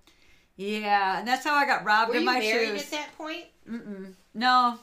[0.55, 3.45] Yeah, and that's how I got robbed Were in you my married at that point?
[3.69, 4.13] Mm-mm.
[4.33, 4.77] No,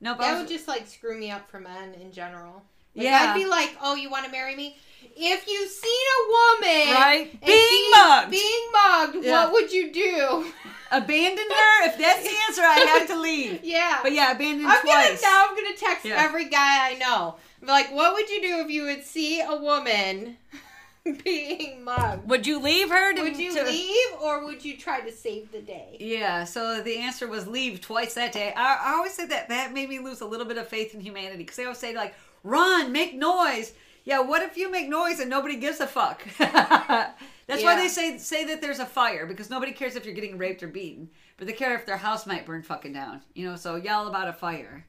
[0.00, 2.62] no, but I That was- would just like screw me up for men in general.
[2.94, 3.32] Like, Yeah.
[3.32, 4.76] I'd be like, "Oh, you want to marry me?
[5.16, 9.44] If you seen a woman right being mugged, being mugged, Yeah.
[9.44, 10.52] what would you do?"
[10.92, 11.86] abandon her.
[11.88, 13.60] If that's the answer, I had to leave.
[13.62, 14.00] yeah.
[14.02, 15.22] But yeah, abandon I'm gonna twice.
[15.22, 15.46] now.
[15.48, 16.20] I'm gonna text Yeah.
[16.20, 17.36] every guy I know.
[17.60, 20.36] Be like, what would you do if you would see a woman
[21.24, 22.28] being mugged?
[22.28, 23.12] Would you leave her?
[23.14, 25.96] To, Would you to- leave or would you try to save the day?
[26.00, 28.52] Yeah, so the answer was leave twice that day.
[28.56, 31.00] I, I always say that that made me lose a little bit of faith in
[31.00, 33.72] humanity because they always say like, run, make noise.
[34.04, 36.22] Yeah, what if you make noise and nobody gives a fuck?
[36.38, 40.38] That's why they say say that there's a fire because nobody cares if you're getting
[40.38, 43.22] raped or beaten, but they care if their house might burn fucking down.
[43.34, 44.86] You know, so yell about a fire.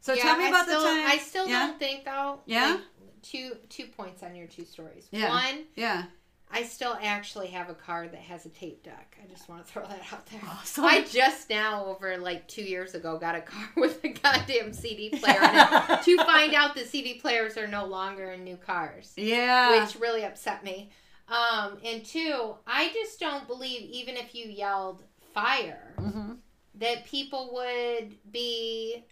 [0.00, 1.06] So Yeah, tell me I about still, the time.
[1.06, 1.66] I still yeah?
[1.66, 2.40] don't think though.
[2.46, 2.70] Yeah?
[2.72, 2.80] like,
[3.22, 5.06] two two points on your two stories.
[5.10, 5.28] Yeah.
[5.28, 6.04] One, Yeah.
[6.52, 9.16] I still actually have a car that has a tape deck.
[9.22, 10.40] I just want to throw that out there.
[10.46, 10.84] Awesome.
[10.84, 15.10] I just now, over like two years ago, got a car with a goddamn CD
[15.10, 19.12] player in it to find out that CD players are no longer in new cars,
[19.16, 19.82] yeah.
[19.82, 20.90] which really upset me.
[21.28, 26.32] Um, and two, I just don't believe even if you yelled fire, hmm
[26.74, 29.04] that people would be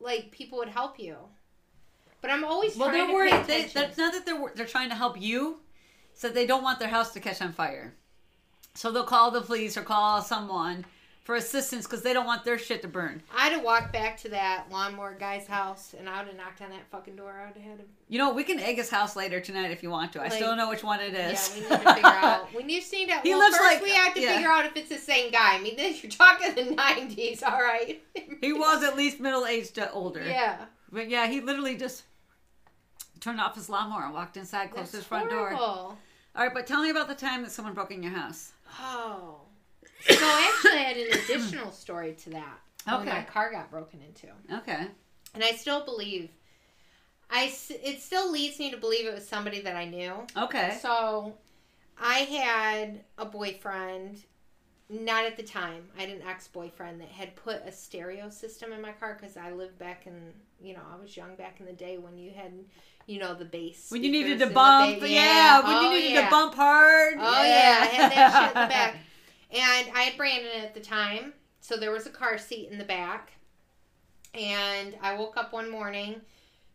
[0.00, 1.16] like people would help you.
[2.20, 3.44] But I'm always Well, they're worried.
[3.46, 5.60] They, that's not that they're they're trying to help you.
[6.18, 7.94] So they don't want their house to catch on fire.
[8.74, 10.84] So they'll call the police or call someone
[11.22, 13.22] for assistance because they don't want their shit to burn.
[13.36, 16.70] I'd have walked back to that lawnmower guy's house and I would have knocked on
[16.70, 17.40] that fucking door.
[17.40, 17.86] I would have had him.
[18.08, 20.20] You know, we can egg his house later tonight if you want to.
[20.20, 21.52] I still don't know which one it is.
[21.54, 22.54] Yeah, we need to figure out.
[22.56, 23.22] We need to see that.
[23.22, 24.34] He well, lives like- we have to yeah.
[24.34, 25.54] figure out if it's the same guy.
[25.54, 28.02] I mean, you're talking the '90s, all right?
[28.40, 30.24] he was at least middle aged to uh, older.
[30.24, 30.64] Yeah.
[30.90, 32.02] But yeah, he literally just
[33.20, 35.96] turned off his lawnmower and walked inside, closed That's his front door.
[36.38, 38.52] All right, but tell me about the time that someone broke in your house.
[38.80, 39.40] Oh.
[40.08, 42.60] So I actually had an additional story to that.
[42.86, 44.28] When my car got broken into.
[44.58, 44.86] Okay.
[45.34, 46.30] And I still believe,
[47.28, 50.12] I it still leads me to believe it was somebody that I knew.
[50.36, 50.78] Okay.
[50.80, 51.34] So
[52.00, 54.22] I had a boyfriend,
[54.88, 55.88] not at the time.
[55.98, 59.36] I had an ex boyfriend that had put a stereo system in my car because
[59.36, 62.30] I lived back in, you know, I was young back in the day when you
[62.30, 62.52] had,
[63.08, 63.90] you know, the bass.
[63.90, 65.60] When you needed to bump, ba- yeah.
[65.66, 66.24] When Oh, you needed yeah.
[66.26, 67.14] to bump hard.
[67.18, 68.96] Oh yeah, I had that shit in the back.
[69.50, 72.84] And I had Brandon at the time, so there was a car seat in the
[72.84, 73.32] back.
[74.34, 76.20] And I woke up one morning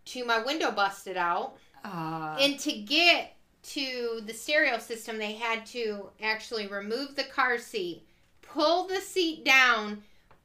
[0.06, 1.58] to my window busted out.
[1.86, 2.36] Ah.
[2.40, 8.08] And to get to the stereo system, they had to actually remove the car seat,
[8.42, 10.02] pull the seat down,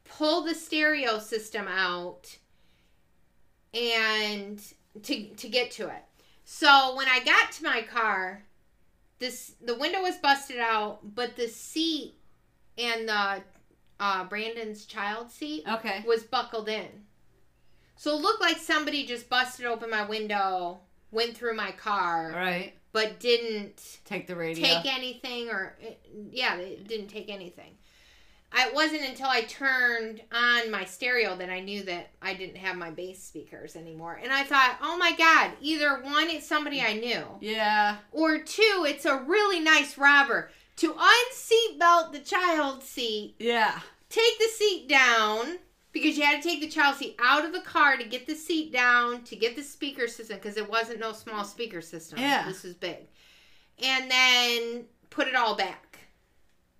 [0.07, 2.37] pull the stereo system out,
[3.73, 4.61] and
[5.03, 6.03] to to get to it.
[6.45, 8.43] So when I got to my car,
[9.19, 12.15] this the window was busted out, but the seat
[12.77, 13.43] and the
[13.99, 16.03] uh, Brandon's child seat okay.
[16.07, 16.87] was buckled in.
[17.95, 20.79] So it looked like somebody just busted open my window,
[21.11, 22.73] went through my car, right?
[22.93, 24.65] but didn't Take the radio.
[24.65, 25.77] take anything or
[26.31, 27.75] yeah, they didn't take anything.
[28.55, 32.75] It wasn't until I turned on my stereo that I knew that I didn't have
[32.75, 34.19] my bass speakers anymore.
[34.21, 37.97] And I thought, "Oh my god, either one it's somebody I knew, yeah.
[38.11, 43.79] or two it's a really nice robber to unseat belt the child seat Yeah.
[44.09, 45.59] take the seat down
[45.91, 48.35] because you had to take the child seat out of the car to get the
[48.35, 52.19] seat down to get the speaker system because it wasn't no small speaker system.
[52.19, 52.45] Yeah.
[52.47, 53.07] This is big.
[53.83, 55.88] And then put it all back.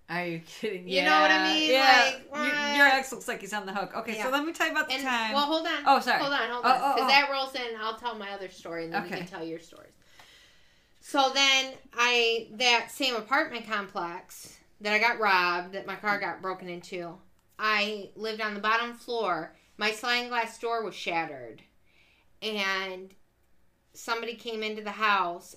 [0.10, 0.86] Are you kidding?
[0.86, 0.98] Me?
[0.98, 1.70] You know what I mean?
[1.72, 2.12] Yeah.
[2.32, 3.92] Like, your, your ex looks like he's on the hook.
[3.98, 4.24] Okay, Yeah.
[4.26, 5.34] so let me tell you about the And time.
[5.34, 5.84] well, hold on.
[5.86, 6.20] Oh, sorry.
[6.20, 6.76] Hold on, hold Oh, on.
[6.84, 7.08] oh, Because oh.
[7.08, 7.80] that rolls in.
[7.80, 9.92] I'll tell my other story and then you can tell your stories.
[11.02, 16.42] So then I that same apartment complex that I got robbed, that my car got
[16.42, 17.16] broken into.
[17.58, 19.56] I lived on the bottom floor.
[19.78, 21.62] My sliding glass door was shattered,
[22.42, 23.14] and
[23.94, 25.56] somebody came into the house.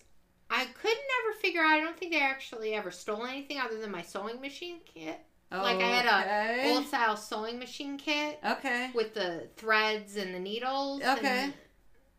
[0.52, 1.70] I could never figure out.
[1.70, 5.18] I don't think they actually ever stole anything other than my sewing machine kit,
[5.50, 6.70] like I had a Okay.
[6.72, 8.90] old style sewing machine kit Okay.
[8.94, 11.02] with the threads and the needles.
[11.02, 11.44] Okay.
[11.44, 11.54] and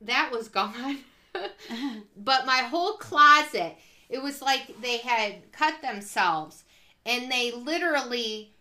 [0.02, 1.00] that was gone.
[2.18, 3.76] but my whole closet,
[4.10, 6.64] it was like they had cut themselves
[7.06, 8.54] and they literally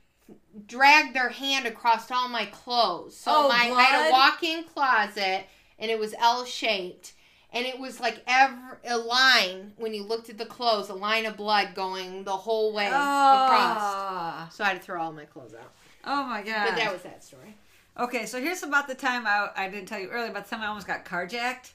[0.66, 3.16] dragged their hand across all my clothes.
[3.16, 5.46] So Oh, my I had a walk-in closet
[5.78, 7.12] and it was L-shaped.
[7.54, 11.26] And it was like every a line when you looked at the clothes, a line
[11.26, 13.78] of blood going the whole way across.
[13.80, 15.70] Oh, So I had to throw all my clothes out.
[16.04, 16.68] oh my god.
[16.70, 17.54] But that was that story.
[17.98, 20.64] Okay, so here's about the time I, I didn't tell you earlier about the time
[20.64, 21.72] I almost got carjacked.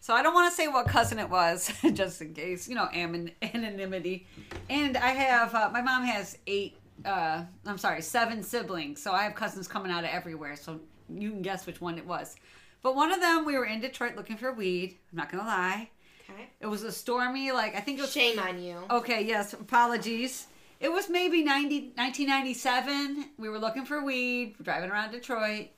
[0.00, 2.88] So I don't want to say what cousin it was, just in case, you know,
[2.92, 4.26] anon- anonymity.
[4.68, 9.00] And I have, uh, my mom has eight, uh, I'm sorry, seven siblings.
[9.02, 10.56] So I have cousins coming out of everywhere.
[10.56, 12.36] So you can guess which one it was.
[12.84, 14.98] But one of them, we were in Detroit looking for weed.
[15.10, 15.88] I'm not going to lie.
[16.28, 16.50] Okay.
[16.60, 18.76] It was a stormy, like, I think it was Shame on you.
[18.90, 20.48] Okay, yes, apologies.
[20.80, 23.30] It was maybe 90, 1997.
[23.38, 25.68] We were looking for weed, driving around Detroit,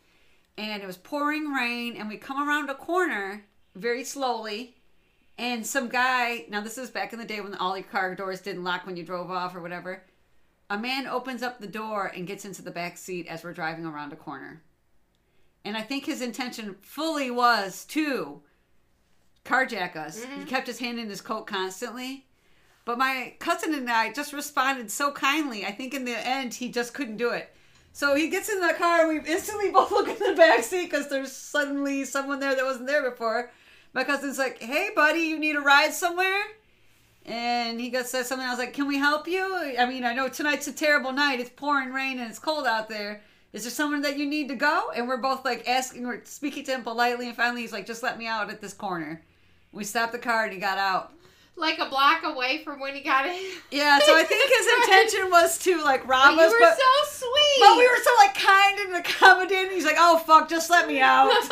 [0.58, 3.44] and it was pouring rain, and we come around a corner
[3.76, 4.74] very slowly,
[5.38, 8.40] and some guy, now this is back in the day when all your car doors
[8.40, 10.02] didn't lock when you drove off or whatever,
[10.70, 13.86] a man opens up the door and gets into the back seat as we're driving
[13.86, 14.62] around a corner.
[15.66, 18.40] And I think his intention fully was to
[19.44, 20.22] carjack us.
[20.22, 20.44] He mm-hmm.
[20.44, 22.24] kept his hand in his coat constantly.
[22.84, 25.66] But my cousin and I just responded so kindly.
[25.66, 27.52] I think in the end, he just couldn't do it.
[27.92, 30.88] So he gets in the car, and we instantly both look in the back seat
[30.88, 33.50] because there's suddenly someone there that wasn't there before.
[33.92, 36.44] My cousin's like, "Hey, buddy, you need a ride somewhere?"
[37.24, 38.46] And he goes says something.
[38.46, 41.40] I was like, "Can we help you?" I mean, I know tonight's a terrible night.
[41.40, 43.22] It's pouring rain and it's cold out there.
[43.56, 44.90] Is there someone that you need to go?
[44.94, 48.02] And we're both like asking, we're speaking to him politely, and finally he's like, "Just
[48.02, 49.22] let me out at this corner."
[49.72, 51.14] We stopped the car and he got out.
[51.56, 53.34] Like a block away from when he got in.
[53.70, 56.76] Yeah, so I think his intention was to like But rob you us, were but,
[56.76, 57.60] so sweet.
[57.60, 59.70] but we were so like kind and accommodating.
[59.70, 61.30] He's like, "Oh fuck, just let me out."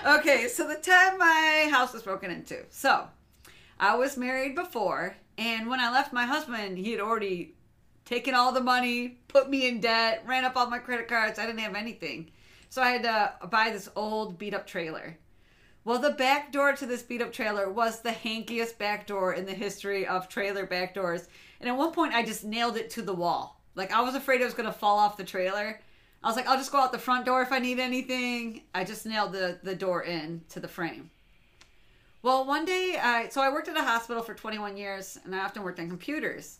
[0.00, 2.64] Oh okay, so the time my house was broken into.
[2.70, 3.08] So,
[3.80, 7.56] I was married before, and when I left my husband, he had already
[8.08, 11.38] taken all the money, put me in debt, ran up all my credit cards.
[11.38, 12.30] I didn't have anything.
[12.70, 15.18] So I had to buy this old beat up trailer.
[15.84, 19.44] Well, the back door to this beat up trailer was the hankiest back door in
[19.44, 21.28] the history of trailer back doors.
[21.60, 23.60] And at one point, I just nailed it to the wall.
[23.74, 25.78] Like, I was afraid it was going to fall off the trailer.
[26.24, 28.62] I was like, I'll just go out the front door if I need anything.
[28.74, 31.10] I just nailed the, the door in to the frame.
[32.22, 35.40] Well, one day, I, so I worked at a hospital for 21 years, and I
[35.40, 36.58] often worked on computers.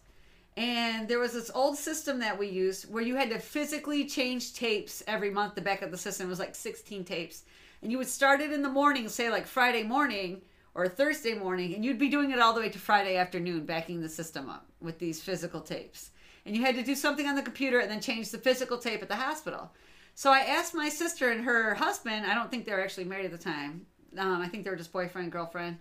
[0.59, 4.55] And there was this old system that we used where you had to physically change
[4.55, 5.55] tapes every month.
[5.55, 7.45] The back of the system was like 16 tapes.
[7.81, 10.43] And you would start it in the morning, say like Friday morning
[10.75, 14.01] or Thursday morning, and you'd be doing it all the way to Friday afternoon, backing
[14.01, 16.11] the system up with these physical tapes.
[16.45, 19.01] And you had to do something on the computer and then change the physical tape
[19.01, 19.71] at the hospital.
[20.17, 23.27] So I asked my sister and her husband, I don't think they were actually married
[23.27, 23.87] at the time.
[24.19, 25.79] Um, I think they were just boyfriend girlfriend.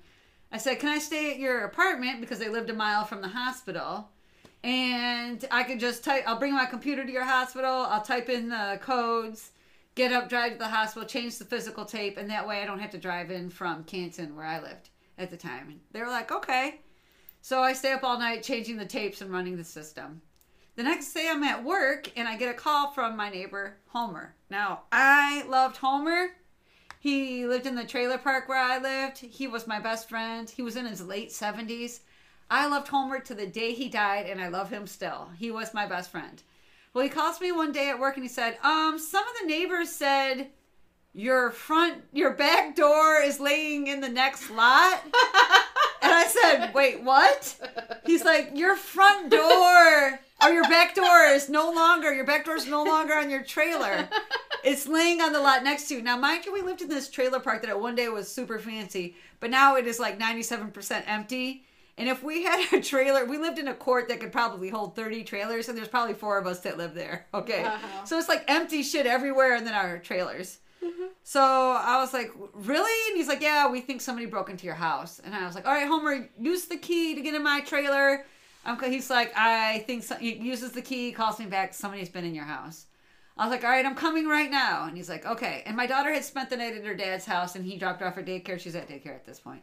[0.52, 2.22] I said, Can I stay at your apartment?
[2.22, 4.10] Because they lived a mile from the hospital.
[4.64, 8.50] And I could just type, I'll bring my computer to your hospital, I'll type in
[8.50, 9.52] the codes,
[9.96, 12.80] get up, drive to the hospital, change the physical tape, and that way I don't
[12.80, 15.68] have to drive in from Canton, where I lived at the time.
[15.70, 16.82] And they were like, Okay.
[17.42, 20.22] So I stay up all night changing the tapes and running the system.
[20.76, 24.36] The next day I'm at work and I get a call from my neighbor, Homer.
[24.50, 26.32] Now, I loved Homer.
[27.00, 29.20] He lived in the trailer park where I lived.
[29.20, 30.50] He was my best friend.
[30.50, 32.02] He was in his late 70s.
[32.50, 35.30] I loved Homer to the day he died and I love him still.
[35.38, 36.42] He was my best friend.
[36.94, 39.48] Well, he calls me one day at work and he said, "Um, some of the
[39.48, 40.50] neighbors said
[41.14, 45.04] your front your back door is laying in the next lot."
[46.00, 47.56] And I said, "Wait, what?"
[48.06, 52.56] He's like, "Your front door or your back door is no longer your back door
[52.56, 54.08] is no longer on your trailer.
[54.64, 57.10] It's laying on the lot next to you." Now, mind you, we lived in this
[57.10, 61.04] trailer park that at one day was super fancy, but now it is like 97%
[61.08, 61.66] empty.
[61.98, 64.96] And if we had a trailer, we lived in a court that could probably hold
[64.96, 67.26] 30 trailers, and there's probably four of us that live there.
[67.34, 67.64] Okay.
[67.64, 67.80] Wow.
[68.06, 70.60] So it's like empty shit everywhere, and then our trailers.
[71.24, 73.10] So I was like, really?
[73.10, 75.20] And he's like, yeah, we think somebody broke into your house.
[75.20, 78.26] And I was like, all right, Homer, use the key to get in my trailer.
[78.66, 80.16] Um, he's like, I think so.
[80.16, 81.74] he uses the key, calls me back.
[81.74, 82.86] Somebody's been in your house.
[83.38, 84.86] I was like, all right, I'm coming right now.
[84.86, 85.64] And he's like, okay.
[85.66, 88.08] And my daughter had spent the night at her dad's house, and he dropped her
[88.08, 88.60] off at daycare.
[88.60, 89.62] She's at daycare at this point.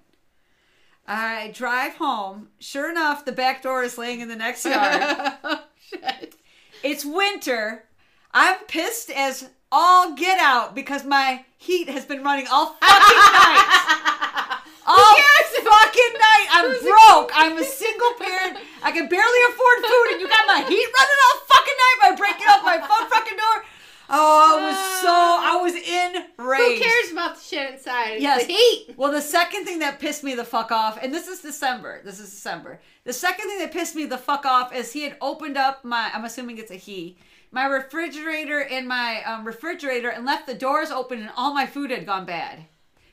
[1.07, 2.49] I drive home.
[2.59, 5.33] Sure enough, the back door is laying in the next yard.
[5.79, 6.35] Shit.
[6.83, 7.85] It's winter.
[8.33, 14.61] I'm pissed as all get out because my heat has been running all fucking night.
[14.87, 15.17] All
[15.65, 16.47] fucking night.
[16.53, 17.31] I'm broke.
[17.35, 18.59] I'm a single parent.
[18.83, 22.11] I can barely afford food, and you got my heat running all fucking night by
[22.21, 23.65] breaking up my fucking door.
[24.09, 26.83] Oh, I was so I I was enraged.
[26.83, 28.15] Who cares about the shit inside?
[28.15, 28.47] It's Yes.
[28.47, 28.95] the heat.
[28.97, 32.01] Well, the second thing that pissed me the fuck off, and this is December.
[32.05, 32.81] This is December.
[33.05, 36.11] The second thing that pissed me the fuck off is he had opened up my.
[36.13, 37.17] I'm assuming it's a he.
[37.51, 41.91] My refrigerator and my um, refrigerator and left the doors open, and all my food
[41.91, 42.65] had gone bad.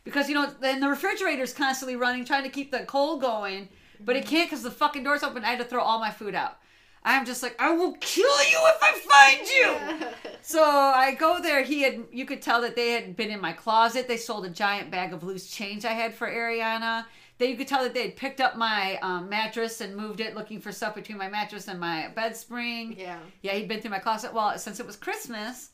[0.04, 4.15] Because you know, then the refrigerator's constantly running, trying to keep the cold going, but
[4.15, 5.43] it can't because the fucking door's open.
[5.45, 6.58] I had to throw all my food out.
[7.03, 10.07] I'm just like, I will kill you if I find you.
[10.43, 11.61] So I go there.
[11.63, 14.07] He had, you could tell that they had been in my closet.
[14.07, 17.05] They sold a giant bag of loose change I had for Ariana.
[17.37, 20.35] Then you could tell that they had picked up my um, mattress and moved it,
[20.35, 22.95] looking for stuff between my mattress and my bed spring.
[22.97, 23.19] Yeah.
[23.41, 24.33] Yeah, he'd been through my closet.
[24.33, 25.69] Well, since it was Christmas,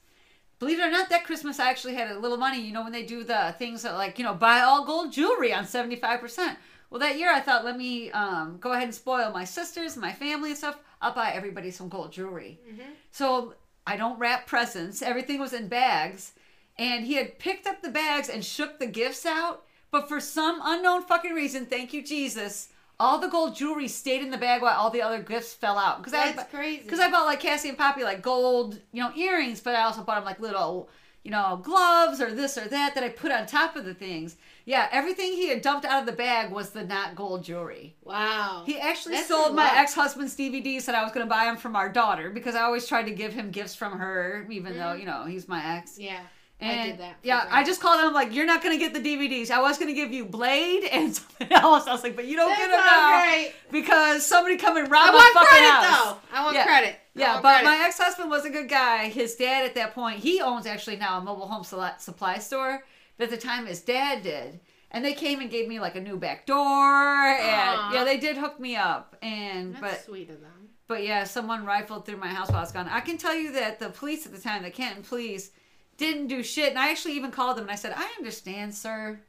[0.59, 2.61] believe it or not, that Christmas I actually had a little money.
[2.61, 5.53] You know, when they do the things that like, you know, buy all gold jewelry
[5.53, 6.57] on 75%.
[6.89, 10.13] Well, that year I thought, let me um, go ahead and spoil my sisters, my
[10.13, 10.77] family and stuff.
[11.01, 12.60] I'll buy everybody some gold jewelry.
[12.67, 12.91] Mm-hmm.
[13.12, 13.53] So
[13.86, 15.01] I don't wrap presents.
[15.01, 16.33] Everything was in bags.
[16.77, 19.63] And he had picked up the bags and shook the gifts out.
[19.89, 24.31] But for some unknown fucking reason, thank you, Jesus, all the gold jewelry stayed in
[24.31, 25.99] the bag while all the other gifts fell out.
[25.99, 26.83] Because I, That's crazy.
[26.83, 30.01] because I bought like Cassie and Poppy like gold, you know, earrings, but I also
[30.01, 30.89] bought them like little,
[31.23, 34.36] you know, gloves or this or that that I put on top of the things.
[34.67, 37.95] Yeah, everything he had dumped out of the bag was the not gold jewelry.
[38.03, 38.63] Wow.
[38.65, 41.56] He actually That's sold my ex husband's DVDs that I was going to buy them
[41.56, 44.88] from our daughter because I always tried to give him gifts from her, even though
[44.88, 44.99] mm-hmm.
[44.99, 45.97] you know he's my ex.
[45.97, 46.19] yeah.
[46.60, 47.15] And I did that.
[47.21, 47.45] yeah.
[47.49, 49.51] I just called him like, "You're not going to get the DVDs.
[49.51, 52.36] I was going to give you Blade and something else." I was like, "But you
[52.36, 53.53] don't That's get them now right.
[53.71, 56.17] because somebody come and I rob my want fucking credit house." though.
[56.34, 56.65] I want Yeah.
[56.65, 56.89] credit.
[56.89, 57.65] I Yeah, want but credit.
[57.80, 59.08] my ex husband was a good guy.
[59.08, 62.84] His dad at that point, he owns actually now a mobile home supply store.
[63.19, 64.60] At the time, his dad did.
[64.91, 66.58] And they came and gave me like a new back door.
[66.58, 67.93] And Aw.
[67.93, 69.15] yeah, they did hook me up.
[69.21, 70.69] And, That's but, sweet of them.
[70.88, 72.88] but yeah, someone rifled through my house while I was gone.
[72.88, 75.51] I can tell you that the police at the time, the Canton police,
[75.97, 76.69] didn't do shit.
[76.69, 79.19] And I actually even called them and I said, I understand, sir,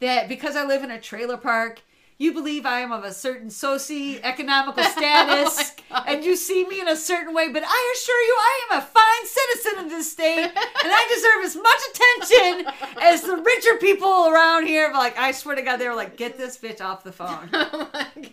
[0.00, 1.82] that because I live in a trailer park,
[2.18, 6.88] you believe I am of a certain socio-economical status, Oh and you see me in
[6.88, 10.44] a certain way, but I assure you, I am a fine citizen of this state,
[10.44, 14.90] and I deserve as much attention as the richer people around here.
[14.90, 17.48] But like, I swear to God, they were like, "Get this bitch off the phone!
[17.52, 17.90] oh.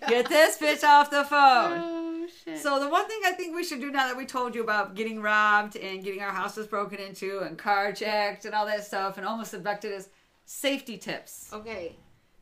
[0.07, 2.27] Get this bitch off the phone!" Oh.
[2.55, 4.95] So the one thing I think we should do now that we told you about
[4.95, 9.25] getting robbed and getting our houses broken into and carjacked and all that stuff and
[9.25, 10.09] almost abducted is
[10.45, 11.49] safety tips.
[11.53, 11.95] okay.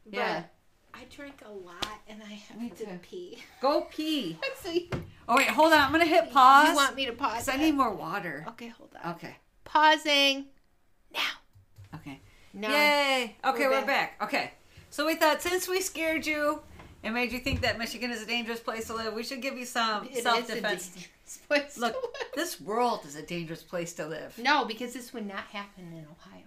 [0.06, 0.44] But Yeah.
[0.94, 3.00] I drink a lot and I have Me to too.
[3.02, 3.38] pee.
[3.62, 4.38] Go pee.
[5.28, 5.80] Oh wait, hold on.
[5.82, 6.70] I'm gonna hit pause.
[6.70, 7.48] you want me to pause?
[7.50, 8.46] I need more water.
[8.50, 9.14] Okay, hold on.
[9.16, 9.36] Okay.
[9.64, 10.46] Pausing.
[11.14, 11.20] Now.
[11.96, 12.22] Okay.
[12.54, 12.70] No.
[12.70, 13.36] Yay.
[13.46, 14.20] Okay, We're we're, back.
[14.22, 14.52] Okay.
[14.90, 16.62] So we thought since we scared you
[17.04, 19.58] and made you think that Michigan is a dangerous place to live, we should give
[19.58, 20.88] you some It is a self defense.
[20.90, 21.96] dangerous place to Look,
[22.36, 24.38] this world is a dangerous place to live.
[24.38, 26.44] No, because this would not happen in Ohio.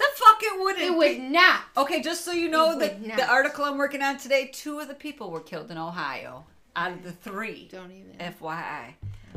[0.00, 0.82] The fuck it wouldn't.
[0.84, 1.18] It would be.
[1.18, 1.60] not.
[1.76, 4.94] Okay, just so you know, the, the article I'm working on today, two of the
[4.94, 7.68] people were killed in Ohio out of the three.
[7.70, 8.12] Don't even.
[8.18, 8.94] FYI.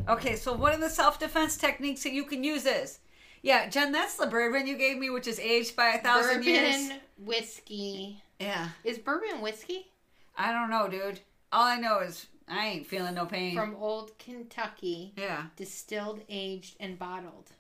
[0.08, 3.00] Okay, so one of the self defense techniques that you can use is,
[3.42, 6.44] yeah, Jen, that's the bourbon you gave me, which is aged by a thousand bourbon
[6.50, 6.92] years.
[7.18, 8.22] whiskey.
[8.40, 9.92] Yeah, Is bourbon whiskey
[10.38, 11.20] I don't know, dude.
[11.52, 13.56] All I know is I ain't feeling no pain.
[13.56, 15.46] from old Kentucky, yeah.
[15.56, 17.52] distilled, aged, and bottled?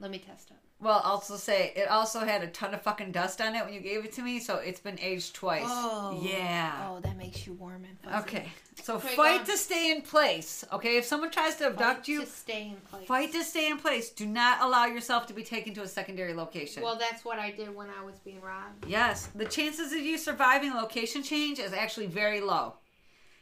[0.00, 0.56] Let me test it.
[0.82, 3.80] Well, also say it also had a ton of fucking dust on it when you
[3.80, 5.66] gave it to me, so it's been aged twice.
[5.66, 6.18] Oh.
[6.22, 6.88] Yeah.
[6.88, 8.22] Oh, that makes you warm and fuzzy.
[8.22, 8.48] Okay.
[8.82, 9.46] So Okay, fight on.
[9.46, 10.64] to stay in place.
[10.72, 13.06] Okay, if someone tries to abduct Fight you, to stay in place.
[13.06, 14.08] Fight to stay in place.
[14.08, 16.82] Do not allow yourself to be taken to a secondary location.
[16.82, 18.86] Well, that's what I did when I was being robbed.
[18.88, 22.76] yes, the chances of you surviving a location change is actually very low.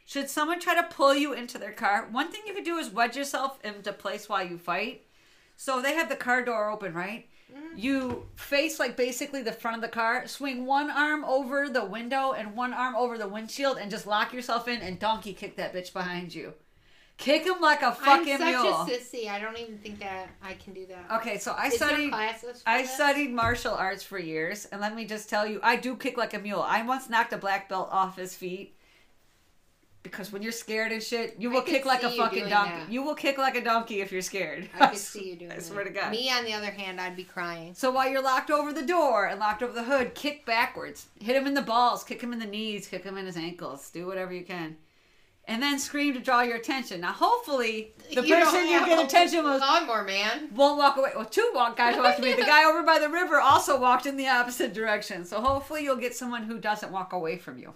[0.05, 2.89] Should someone try to pull you into their car, one thing you could do is
[2.89, 5.03] wedge yourself into place while you fight.
[5.59, 7.27] So they have the car door open, right?
[7.53, 7.77] Mm-hmm.
[7.77, 12.31] You face like basically the front of the car, swing one arm over the window
[12.31, 15.73] and one arm over the windshield, and just lock yourself in and donkey kick that
[15.73, 16.53] bitch behind you.
[17.17, 18.81] Kick him like a fucking I'm such mule.
[18.83, 19.29] a sissy.
[19.29, 21.19] I don't even think that I can do that.
[21.19, 22.13] Okay, so I Is studied.
[22.13, 22.37] I
[22.81, 22.95] this?
[22.95, 26.33] studied martial arts for years, and let me just tell you, I do kick like
[26.33, 26.61] a mule.
[26.61, 28.77] I once knocked a black belt off his feet
[30.01, 32.71] because when you're scared and shit, you will kick like a fucking donkey.
[32.71, 32.89] that.
[32.91, 34.69] You will kick like a donkey if you're scared.
[34.79, 35.57] I could see you doing that.
[35.57, 35.93] I swear that.
[35.93, 36.11] to God.
[36.11, 37.73] Me, on the other hand, I'd be crying.
[37.73, 41.07] So while you're locked over the door and locked over the hood, kick backwards.
[41.19, 43.89] Hit him in the balls, kick him in the knees, kick him in his ankles.
[43.91, 44.77] Do whatever you can.
[45.45, 47.01] And then scream to draw your attention.
[47.01, 50.49] Now, hopefully, the You person you get attention with lawnmower man.
[50.55, 51.11] won't walk away.
[51.15, 52.35] Well, two walk guys walked away.
[52.35, 55.25] The guy over by the river also walked in the opposite direction.
[55.25, 57.73] So hopefully you'll get someone who doesn't walk away from you.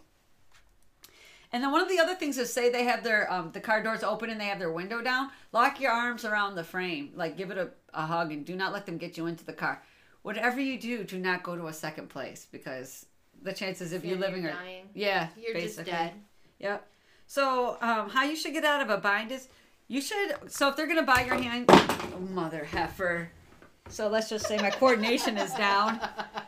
[1.54, 3.82] And then one of the other things is say they have their um, the car
[3.84, 5.30] doors open and they have their window down.
[5.52, 8.74] Lock your arms around the frame, like give it a, a hug, and do not
[8.74, 9.82] let them get you into the car.
[10.24, 13.06] whatever you do, do not go to a second place because
[13.42, 14.90] the chances of you living you're are dying.
[14.96, 15.92] yeah, You're just basically.
[15.92, 16.14] dead.
[16.60, 16.88] Yep.
[17.28, 19.48] So, um, how you should get out of a bind is
[19.88, 20.36] you should.
[20.48, 23.30] So, if they're gonna buy your hand, oh, mother heifer.
[23.90, 26.00] So let's just say my coordination is down.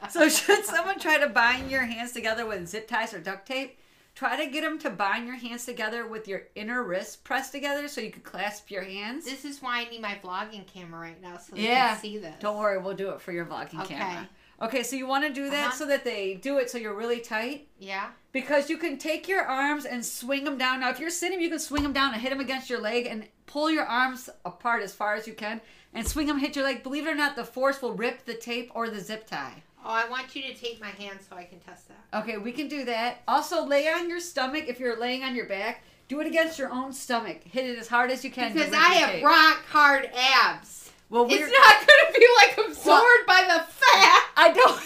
[0.10, 3.78] So should someone try to bind your hands together with zip ties or duct tape,
[4.16, 7.88] try to get them to bind your hands together with your inner wrists pressed together
[7.88, 9.26] so you can clasp your hands.
[9.26, 11.90] This is why I need my vlogging camera right now so they Yeah.
[11.94, 12.36] can see this.
[12.40, 13.96] Don't worry, we'll do it for your vlogging Okay.
[13.96, 14.30] camera.
[14.62, 15.76] Okay, so you want to do that Uh-huh.
[15.76, 17.68] so that they do it so you're really tight.
[17.78, 18.12] Yeah.
[18.32, 20.80] Because you can take your arms and swing them down.
[20.80, 23.06] Now, if you're sitting, you can swing them down and hit them against your leg
[23.06, 25.60] and pull your arms apart as far as you can
[25.94, 26.84] and swing them, hit your leg.
[26.84, 29.64] Believe it or not, the force will rip the tape or the zip tie.
[29.86, 32.20] Oh, I want you to take my hand so I can test that.
[32.22, 33.22] Okay, we can do that.
[33.28, 35.84] Also, lay on your stomach if you're laying on your back.
[36.08, 37.44] Do it against your own stomach.
[37.44, 38.54] Hit it as hard as you can.
[38.54, 39.24] Because I have tape.
[39.24, 40.92] rock hard abs.
[41.12, 44.30] Well, It's not going to be like absorbed by the fat.
[44.36, 44.82] I don't.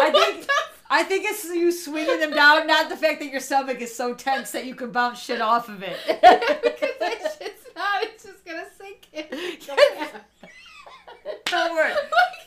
[0.00, 0.48] I think.
[0.90, 4.14] I think it's you swinging them down, not the fact that your stomach is so
[4.14, 5.98] tense that you can bounce shit off of it.
[6.06, 8.04] because that shit's not.
[8.04, 9.26] It's just gonna sink in.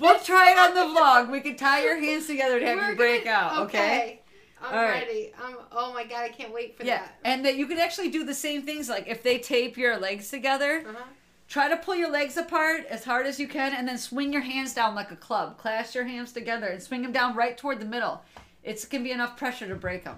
[0.02, 1.30] We'll try it on the vlog.
[1.32, 3.62] We can tie your hands together to have We're you break gonna- out.
[3.68, 4.20] Okay.
[4.64, 5.08] I'm All right.
[5.08, 5.34] ready.
[5.43, 5.56] I'm.
[5.72, 7.16] Oh my god, I can't wait for Yeah, that.
[7.24, 8.89] and that you can actually do the same things.
[8.89, 11.04] Like if they tape your legs together, Uh-huh.
[11.47, 14.43] try to pull your legs apart as hard as you can, and then swing your
[14.43, 15.58] hands down like a club.
[15.58, 18.24] Clasp your hands together and swing them down right toward the middle.
[18.64, 20.18] It's can be enough pressure to break them.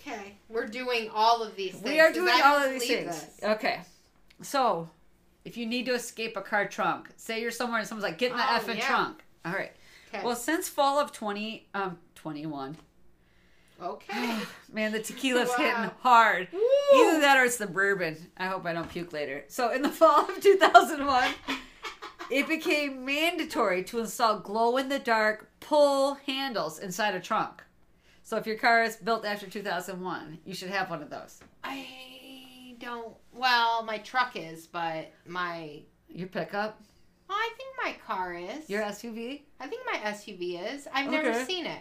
[0.00, 1.84] Okay, we're doing all of these things.
[1.84, 3.26] We are doing all of these things.
[3.42, 3.80] Okay.
[4.42, 4.90] So,
[5.44, 8.30] if you need to escape a car trunk, say you're somewhere and someone's like, get
[8.32, 8.86] in the Oh, effing yeah.
[8.86, 9.22] trunk.
[9.44, 9.72] All right.
[10.12, 10.24] Okay.
[10.24, 12.76] Well, since fall of 20, um, 21,
[13.82, 14.36] okay.
[14.72, 15.56] man, the tequila's Wow.
[15.56, 16.48] hitting hard.
[16.52, 16.60] Woo!
[16.96, 18.30] Either that or it's the bourbon.
[18.36, 19.44] I hope I don't puke later.
[19.48, 21.30] So, in the fall of 2001,
[22.30, 27.62] it became mandatory to install glow in the dark pull handles inside a trunk.
[28.22, 31.40] So, if your car is built after 2001, you should have one of those.
[31.62, 31.86] I
[32.84, 33.14] don't.
[33.32, 35.80] Well, my truck is, but my.
[36.08, 36.80] Your pickup,
[37.28, 38.68] Oh, I think my car is.
[38.70, 39.42] your SUV.
[39.58, 40.86] I think my SUV is.
[40.92, 41.44] I've never Okay.
[41.44, 41.80] seen it.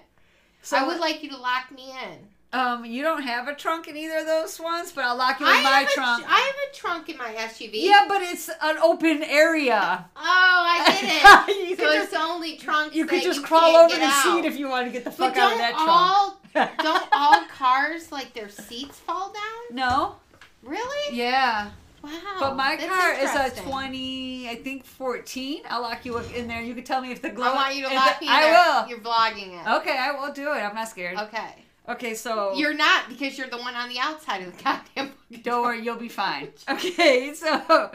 [0.64, 2.28] So, I would like you to lock me in.
[2.58, 5.46] Um, you don't have a trunk in either of those ones, but I'll lock you
[5.48, 6.24] in I my trunk.
[6.24, 7.72] tr- I have a trunk in my SUV.
[7.74, 10.06] yeah, but it's an open area.
[10.16, 11.70] Oh, I get it.
[11.70, 12.96] you so could it's just, only trunks.
[12.96, 14.24] you could just you crawl over the out.
[14.24, 16.78] seat if you want to get the But fuck out of that all trunk.
[16.80, 19.76] don't all cars like their seats fall down?
[19.76, 20.16] no.
[20.64, 21.16] Really?
[21.18, 21.70] Yeah.
[22.04, 22.10] Wow.
[22.40, 25.62] But my that's car is a 20, I think 14.
[25.70, 26.62] I'll lock you up in there.
[26.62, 27.46] You can tell me if the glow.
[27.52, 28.52] I want you to lock the- me in I
[28.84, 28.90] will.
[28.90, 29.68] You're vlogging it.
[29.78, 30.58] Okay, I will do it.
[30.60, 31.18] I'm not scared.
[31.18, 31.56] Okay.
[31.88, 35.12] Okay, so You're not because you're the one on the outside of the goddamn.
[35.44, 36.50] don't worry, you'll be fine.
[36.70, 37.92] Okay, so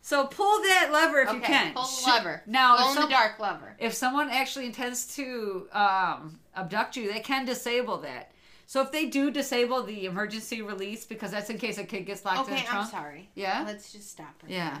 [0.00, 1.72] so pull that lever if you can.
[1.74, 2.42] pull the lever.
[2.46, 3.76] Now, if in the dark lever.
[3.78, 8.30] if someone actually intends to um, abduct you, they can disable that.
[8.72, 12.24] So if they do disable the emergency release, because that's in case a kid gets
[12.24, 12.90] locked in Okay, the I'm trunk.
[12.90, 13.28] sorry.
[13.34, 13.64] Yeah.
[13.66, 14.78] Let's just stop right Yeah.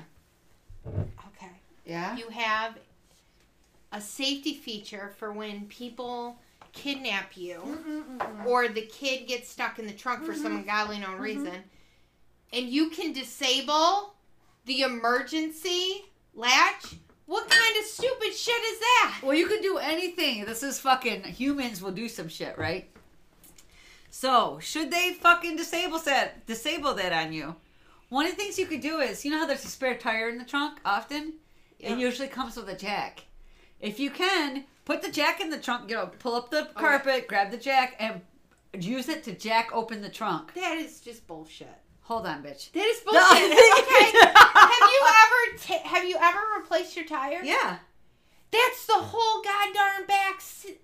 [0.82, 1.04] there.
[1.26, 1.52] Okay.
[1.84, 2.16] Yeah.
[2.16, 2.78] You have
[3.92, 6.38] a safety feature for when people
[6.72, 8.46] kidnap you mm-hmm, mm-hmm.
[8.46, 10.60] or the kid gets stuck in the trunk for some mm-hmm.
[10.60, 11.62] ungodly known reason
[12.50, 14.14] and you can disable
[14.64, 16.94] the emergency latch
[17.26, 20.44] what kind of stupid shit is that Well, you can do anything.
[20.46, 22.91] This is fucking humans will do some shit, right?
[24.14, 27.56] So, should they fucking disable that disable that on you?
[28.10, 30.28] One of the things you could do is, you know how there's a spare tire
[30.28, 31.32] in the trunk often?
[31.78, 31.94] Yeah.
[31.94, 33.24] It usually comes with a jack.
[33.80, 36.78] If you can, put the jack in the trunk, you know, pull up the oh,
[36.78, 38.20] carpet, grab the jack, and
[38.78, 40.52] use it to jack open the trunk.
[40.54, 41.68] that is just bullshit
[42.02, 42.70] Hold on, bitch.
[42.72, 43.12] that is No.
[43.12, 44.18] bullshit okay
[44.54, 47.78] have you ever ta- have you ever replaced your tire Yeah.
[48.52, 50.40] That's the whole goddamn back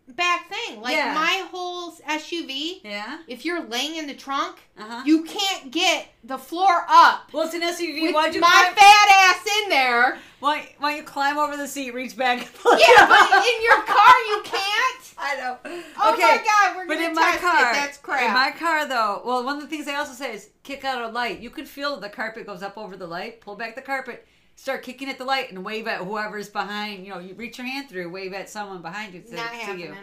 [0.09, 1.15] back thing like Yeah.
[1.15, 3.19] my whole suv Yeah.
[3.29, 5.03] if you're laying in the trunk, Uh huh.
[5.05, 7.29] you can't get the floor up.
[7.33, 8.13] Well, it's an SUV.
[8.13, 10.19] Why'd you my climb, fat ass in there.
[10.41, 14.15] why, why you climb over the seat, reach back, and Yeah, but in your car
[14.29, 15.15] you can't.
[15.21, 15.59] I know.
[16.01, 16.23] Oh okay.
[16.23, 17.75] my god, we're But gonna in my test car, it.
[17.75, 18.23] That's crap.
[18.23, 21.03] in my car though, well, one of the things I also say is kick out
[21.03, 21.41] a light.
[21.41, 23.41] You can feel the carpet goes up over the light.
[23.41, 24.27] Pull back the carpet,
[24.59, 27.07] start kicking at the light, and wave at whoever's behind.
[27.07, 29.59] You know, you reach your hand through, wave at someone behind you to Not see
[29.59, 29.87] happening.
[29.87, 29.95] you.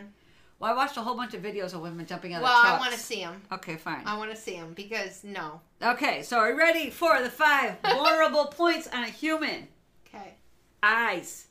[0.59, 2.63] Well, I watched a whole bunch of videos of women jumping out of the wheel.
[2.63, 3.41] Well, of I want to see them.
[3.51, 4.03] Okay, fine.
[4.05, 5.59] I want to see them because no.
[5.83, 9.67] Okay, so are you ready for the five vulnerable points on a human?
[10.07, 10.35] Okay.
[10.81, 11.47] eyes.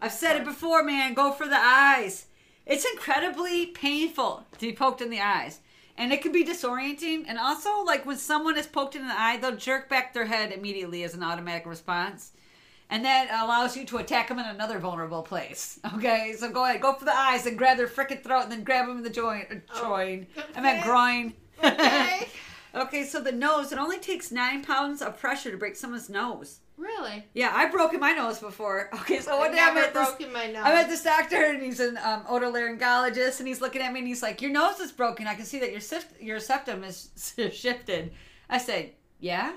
[0.00, 1.12] I've said it before, man.
[1.12, 2.26] Go for the eyes.
[2.64, 5.60] It's incredibly painful to be poked in the eyes.
[5.98, 7.24] And it can be disorienting.
[7.28, 10.52] And also, like when someone is poked in the eye, they'll jerk back their head
[10.52, 12.32] immediately as an automatic response.
[12.90, 15.80] And that allows you to attack them in another vulnerable place.
[15.96, 18.64] Okay, so go ahead, go for the eyes and grab their frickin' throat, and then
[18.64, 19.46] grab them in the joint.
[19.50, 20.28] Uh, joint.
[20.56, 21.34] I meant groin.
[21.64, 22.28] Okay.
[22.74, 23.72] okay, so the nose.
[23.72, 26.60] It only takes nine pounds of pressure to break someone's nose.
[26.76, 27.24] Really?
[27.32, 28.90] Yeah, I've broken my nose before.
[29.00, 30.62] Okay, so one I've day I'm at this, broken my nose.
[30.62, 34.08] I'm at this doctor and he's an um, otolaryngologist and he's looking at me and
[34.08, 35.26] he's like, "Your nose is broken.
[35.26, 37.10] I can see that your sift- your septum is
[37.52, 38.12] shifted."
[38.50, 39.52] I said, "Yeah."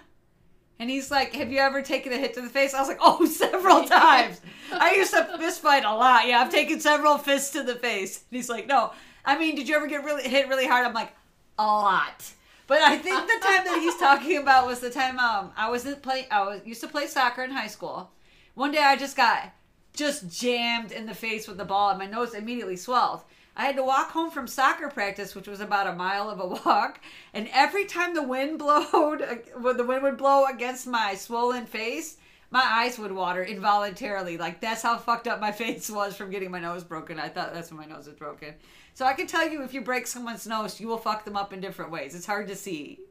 [0.80, 3.00] And he's like, "Have you ever taken a hit to the face?" I was like,
[3.02, 4.42] "Oh, several times.
[4.72, 6.28] I used to fist fight a lot.
[6.28, 8.94] Yeah, I've taken several fists to the face." And he's like, "No,
[9.26, 11.14] I mean, did you ever get really hit really hard?" I'm like,
[11.58, 12.32] "A lot."
[12.70, 15.84] But I think the time that he's talking about was the time um I was
[16.04, 18.12] play I was used to play soccer in high school.
[18.54, 19.52] One day I just got
[19.94, 23.24] just jammed in the face with the ball and my nose immediately swelled.
[23.60, 26.48] I had to walk home from soccer practice, which was about a mile of a
[26.48, 27.02] walk,
[27.34, 32.16] and every time the wind blowed, the wind would blow against my swollen face,
[32.52, 34.38] my eyes would water involuntarily.
[34.38, 37.20] Like that's how fucked up my face was from getting my nose broken.
[37.20, 38.54] I thought that's when my nose was broken.
[38.94, 41.52] So I can tell you, if you break someone's nose, you will fuck them up
[41.52, 42.16] in different ways.
[42.16, 43.02] It's hard to see.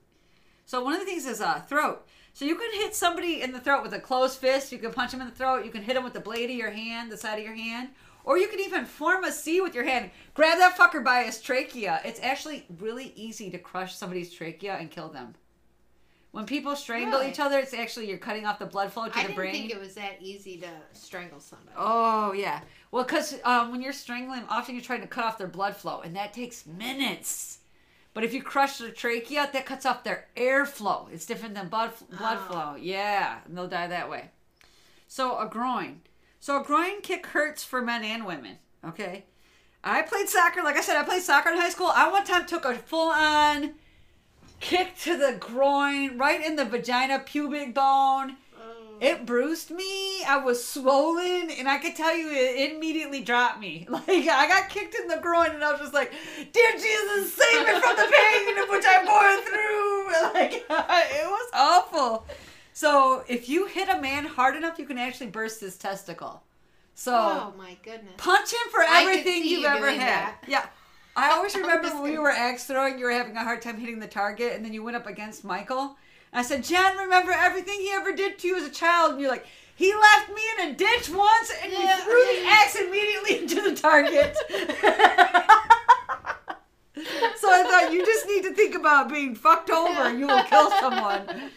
[0.65, 2.09] So one of the things is uh, throat.
[2.33, 4.73] So you can hit somebody in the throat with a closed fist.
[4.73, 5.67] You can punch them in the throat.
[5.67, 7.91] You can hit them with the blade of your hand, the side of your hand.
[8.25, 10.11] Or you can even form a C with your hand.
[10.35, 12.01] Grab that fucker by his trachea.
[12.05, 15.35] It's actually really easy to crush somebody's trachea and kill them.
[16.31, 17.31] When people strangle Really?
[17.31, 19.21] each other, it's actually you're cutting off the blood flow to the brain.
[19.21, 19.53] I the didn't brain.
[19.53, 21.71] think it was that easy to strangle somebody.
[21.77, 22.61] Oh yeah.
[22.91, 26.01] Well, because um, when you're strangling, often you're trying to cut off their blood flow,
[26.03, 27.59] and that takes minutes.
[28.13, 31.11] But if you crush their trachea, that cuts off their airflow.
[31.11, 32.47] It's different than blood blood Oh.
[32.53, 32.75] flow.
[32.79, 34.31] Yeah, and they'll die that way.
[35.07, 36.03] So a groin.
[36.41, 38.59] So a groin kick hurts for men and women.
[38.85, 39.25] Okay.
[39.83, 40.63] I played soccer.
[40.63, 41.91] Like I said, I played soccer in high school.
[41.95, 43.75] I one time took a full on
[44.61, 48.37] kick to the groin, right in the vagina pubic bone.
[48.61, 48.97] Oh.
[49.01, 50.25] It bruised me.
[50.25, 53.87] I was swollen, and I could tell you it immediately dropped me.
[54.09, 56.13] Like I got kicked in the groin, and I was just like,
[56.53, 59.89] "Dear Jesus, save me from the pain in which I'm going through."
[60.35, 62.27] Like it was awful.
[62.79, 66.45] So if you hit a man hard enough, you can actually burst his testicle.
[66.95, 68.15] So Oh my goodness.
[68.19, 69.99] punch him for everything you've you ever had.
[69.99, 70.39] that.
[70.47, 70.65] Yeah.
[71.17, 73.99] I always remember when we were axe throwing, you were having a hard time hitting
[73.99, 75.97] the target, and then you went up against Michael.
[76.33, 79.15] And I said, Jen, remember everything he ever did to you as a child?
[79.15, 81.97] And you're like, he left me in a ditch once, and Yeah.
[81.99, 84.37] you threw the axe immediately into the target.
[87.39, 90.45] so I thought you just need to think about being fucked over, and you will
[90.45, 91.51] kill someone.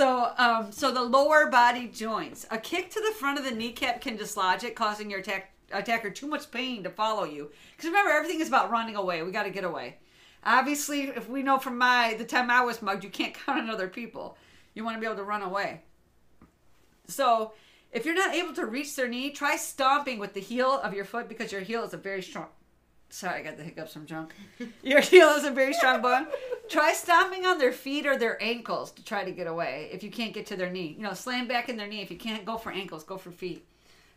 [0.00, 2.46] So, um, so the lower body joints.
[2.50, 6.08] A kick to the front of the kneecap can dislodge it, causing your attack, attacker
[6.08, 7.50] too much pain to follow you.
[7.76, 9.22] Because remember, everything is about running away.
[9.22, 9.98] We got to get away.
[10.42, 13.68] Obviously, if we know from my the time I was mugged, you can't count on
[13.68, 14.38] other people.
[14.72, 15.82] You want to be able to run away.
[17.06, 17.52] So,
[17.92, 21.04] if you're not able to reach their knee, try stomping with the heel of your
[21.04, 22.46] foot because your heel is a very strong.
[23.12, 24.34] Sorry, I got the hiccups from drunk.
[24.82, 26.28] Your heel is a very strong bone.
[26.68, 30.10] Try stomping on their feet or their ankles to try to get away if you
[30.10, 30.94] can't get to their knee.
[30.96, 32.02] You know, slam back in their knee.
[32.02, 33.66] If you can't go for ankles, go for feet.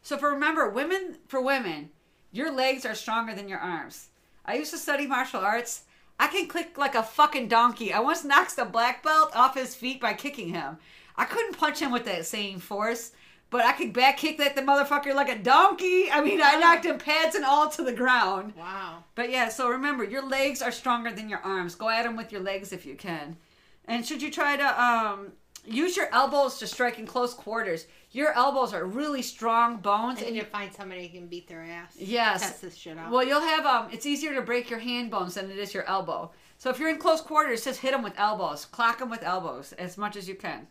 [0.04, 1.90] So for remember, women for women,
[2.32, 4.10] your legs are stronger than your arms.
[4.46, 5.84] I used to study martial arts.
[6.20, 7.92] I can kick like a fucking donkey.
[7.92, 10.78] I once knocked a black belt off his feet by kicking him.
[11.16, 13.12] I couldn't punch him with that same force,
[13.54, 16.10] but I could back kick that the motherfucker like a donkey.
[16.12, 18.54] I mean, I knocked him pads and all to the ground.
[18.58, 19.04] Wow.
[19.14, 21.76] But yeah, so remember, your legs are stronger than your arms.
[21.76, 23.38] Go at them with your legs if you can.
[23.86, 25.34] And should you try to um,
[25.68, 30.26] use your elbows to strike in close quarters, your elbows are really strong bones, I
[30.26, 31.96] and you find somebody who can beat their ass.
[31.96, 32.42] Yes.
[32.42, 33.12] Test this shit out.
[33.12, 33.90] well, you'll have um.
[33.92, 36.32] It's easier to break your hand bones than it is your elbow.
[36.58, 38.66] So if you're in close quarters, just hit them with elbows.
[38.66, 40.66] Clock them with elbows as much as you can.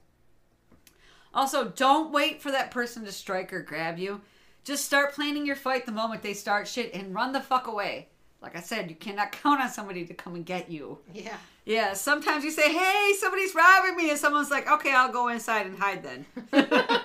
[1.35, 4.20] Also, don't wait for that person to strike or grab you.
[4.64, 8.09] Just start planning your fight the moment they start shit and run the fuck away.
[8.41, 10.99] Like I said, you cannot count on somebody to come and get you.
[11.12, 11.37] yeah.
[11.64, 15.64] Yeah, sometimes you say, "Hey, somebody's robbing me," and someone's like, "Okay, I'll go inside
[15.64, 16.26] and hide then."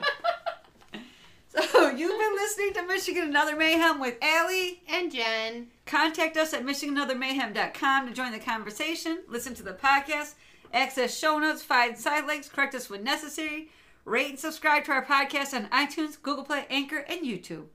[1.71, 4.81] so you've been listening to Michigan and Other Mayhem with Allie.
[4.89, 5.67] And Jen.
[5.85, 10.33] Contact us at MichiganAndOtherMayhem.com to join the conversation, listen to the podcast,
[10.73, 13.69] access show notes, find side links, correct us when necessary,
[14.07, 17.65] rate and subscribe to our podcast on iTunes, Google Play, Anchor, and YouTube.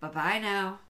[0.00, 0.80] Bye bye now.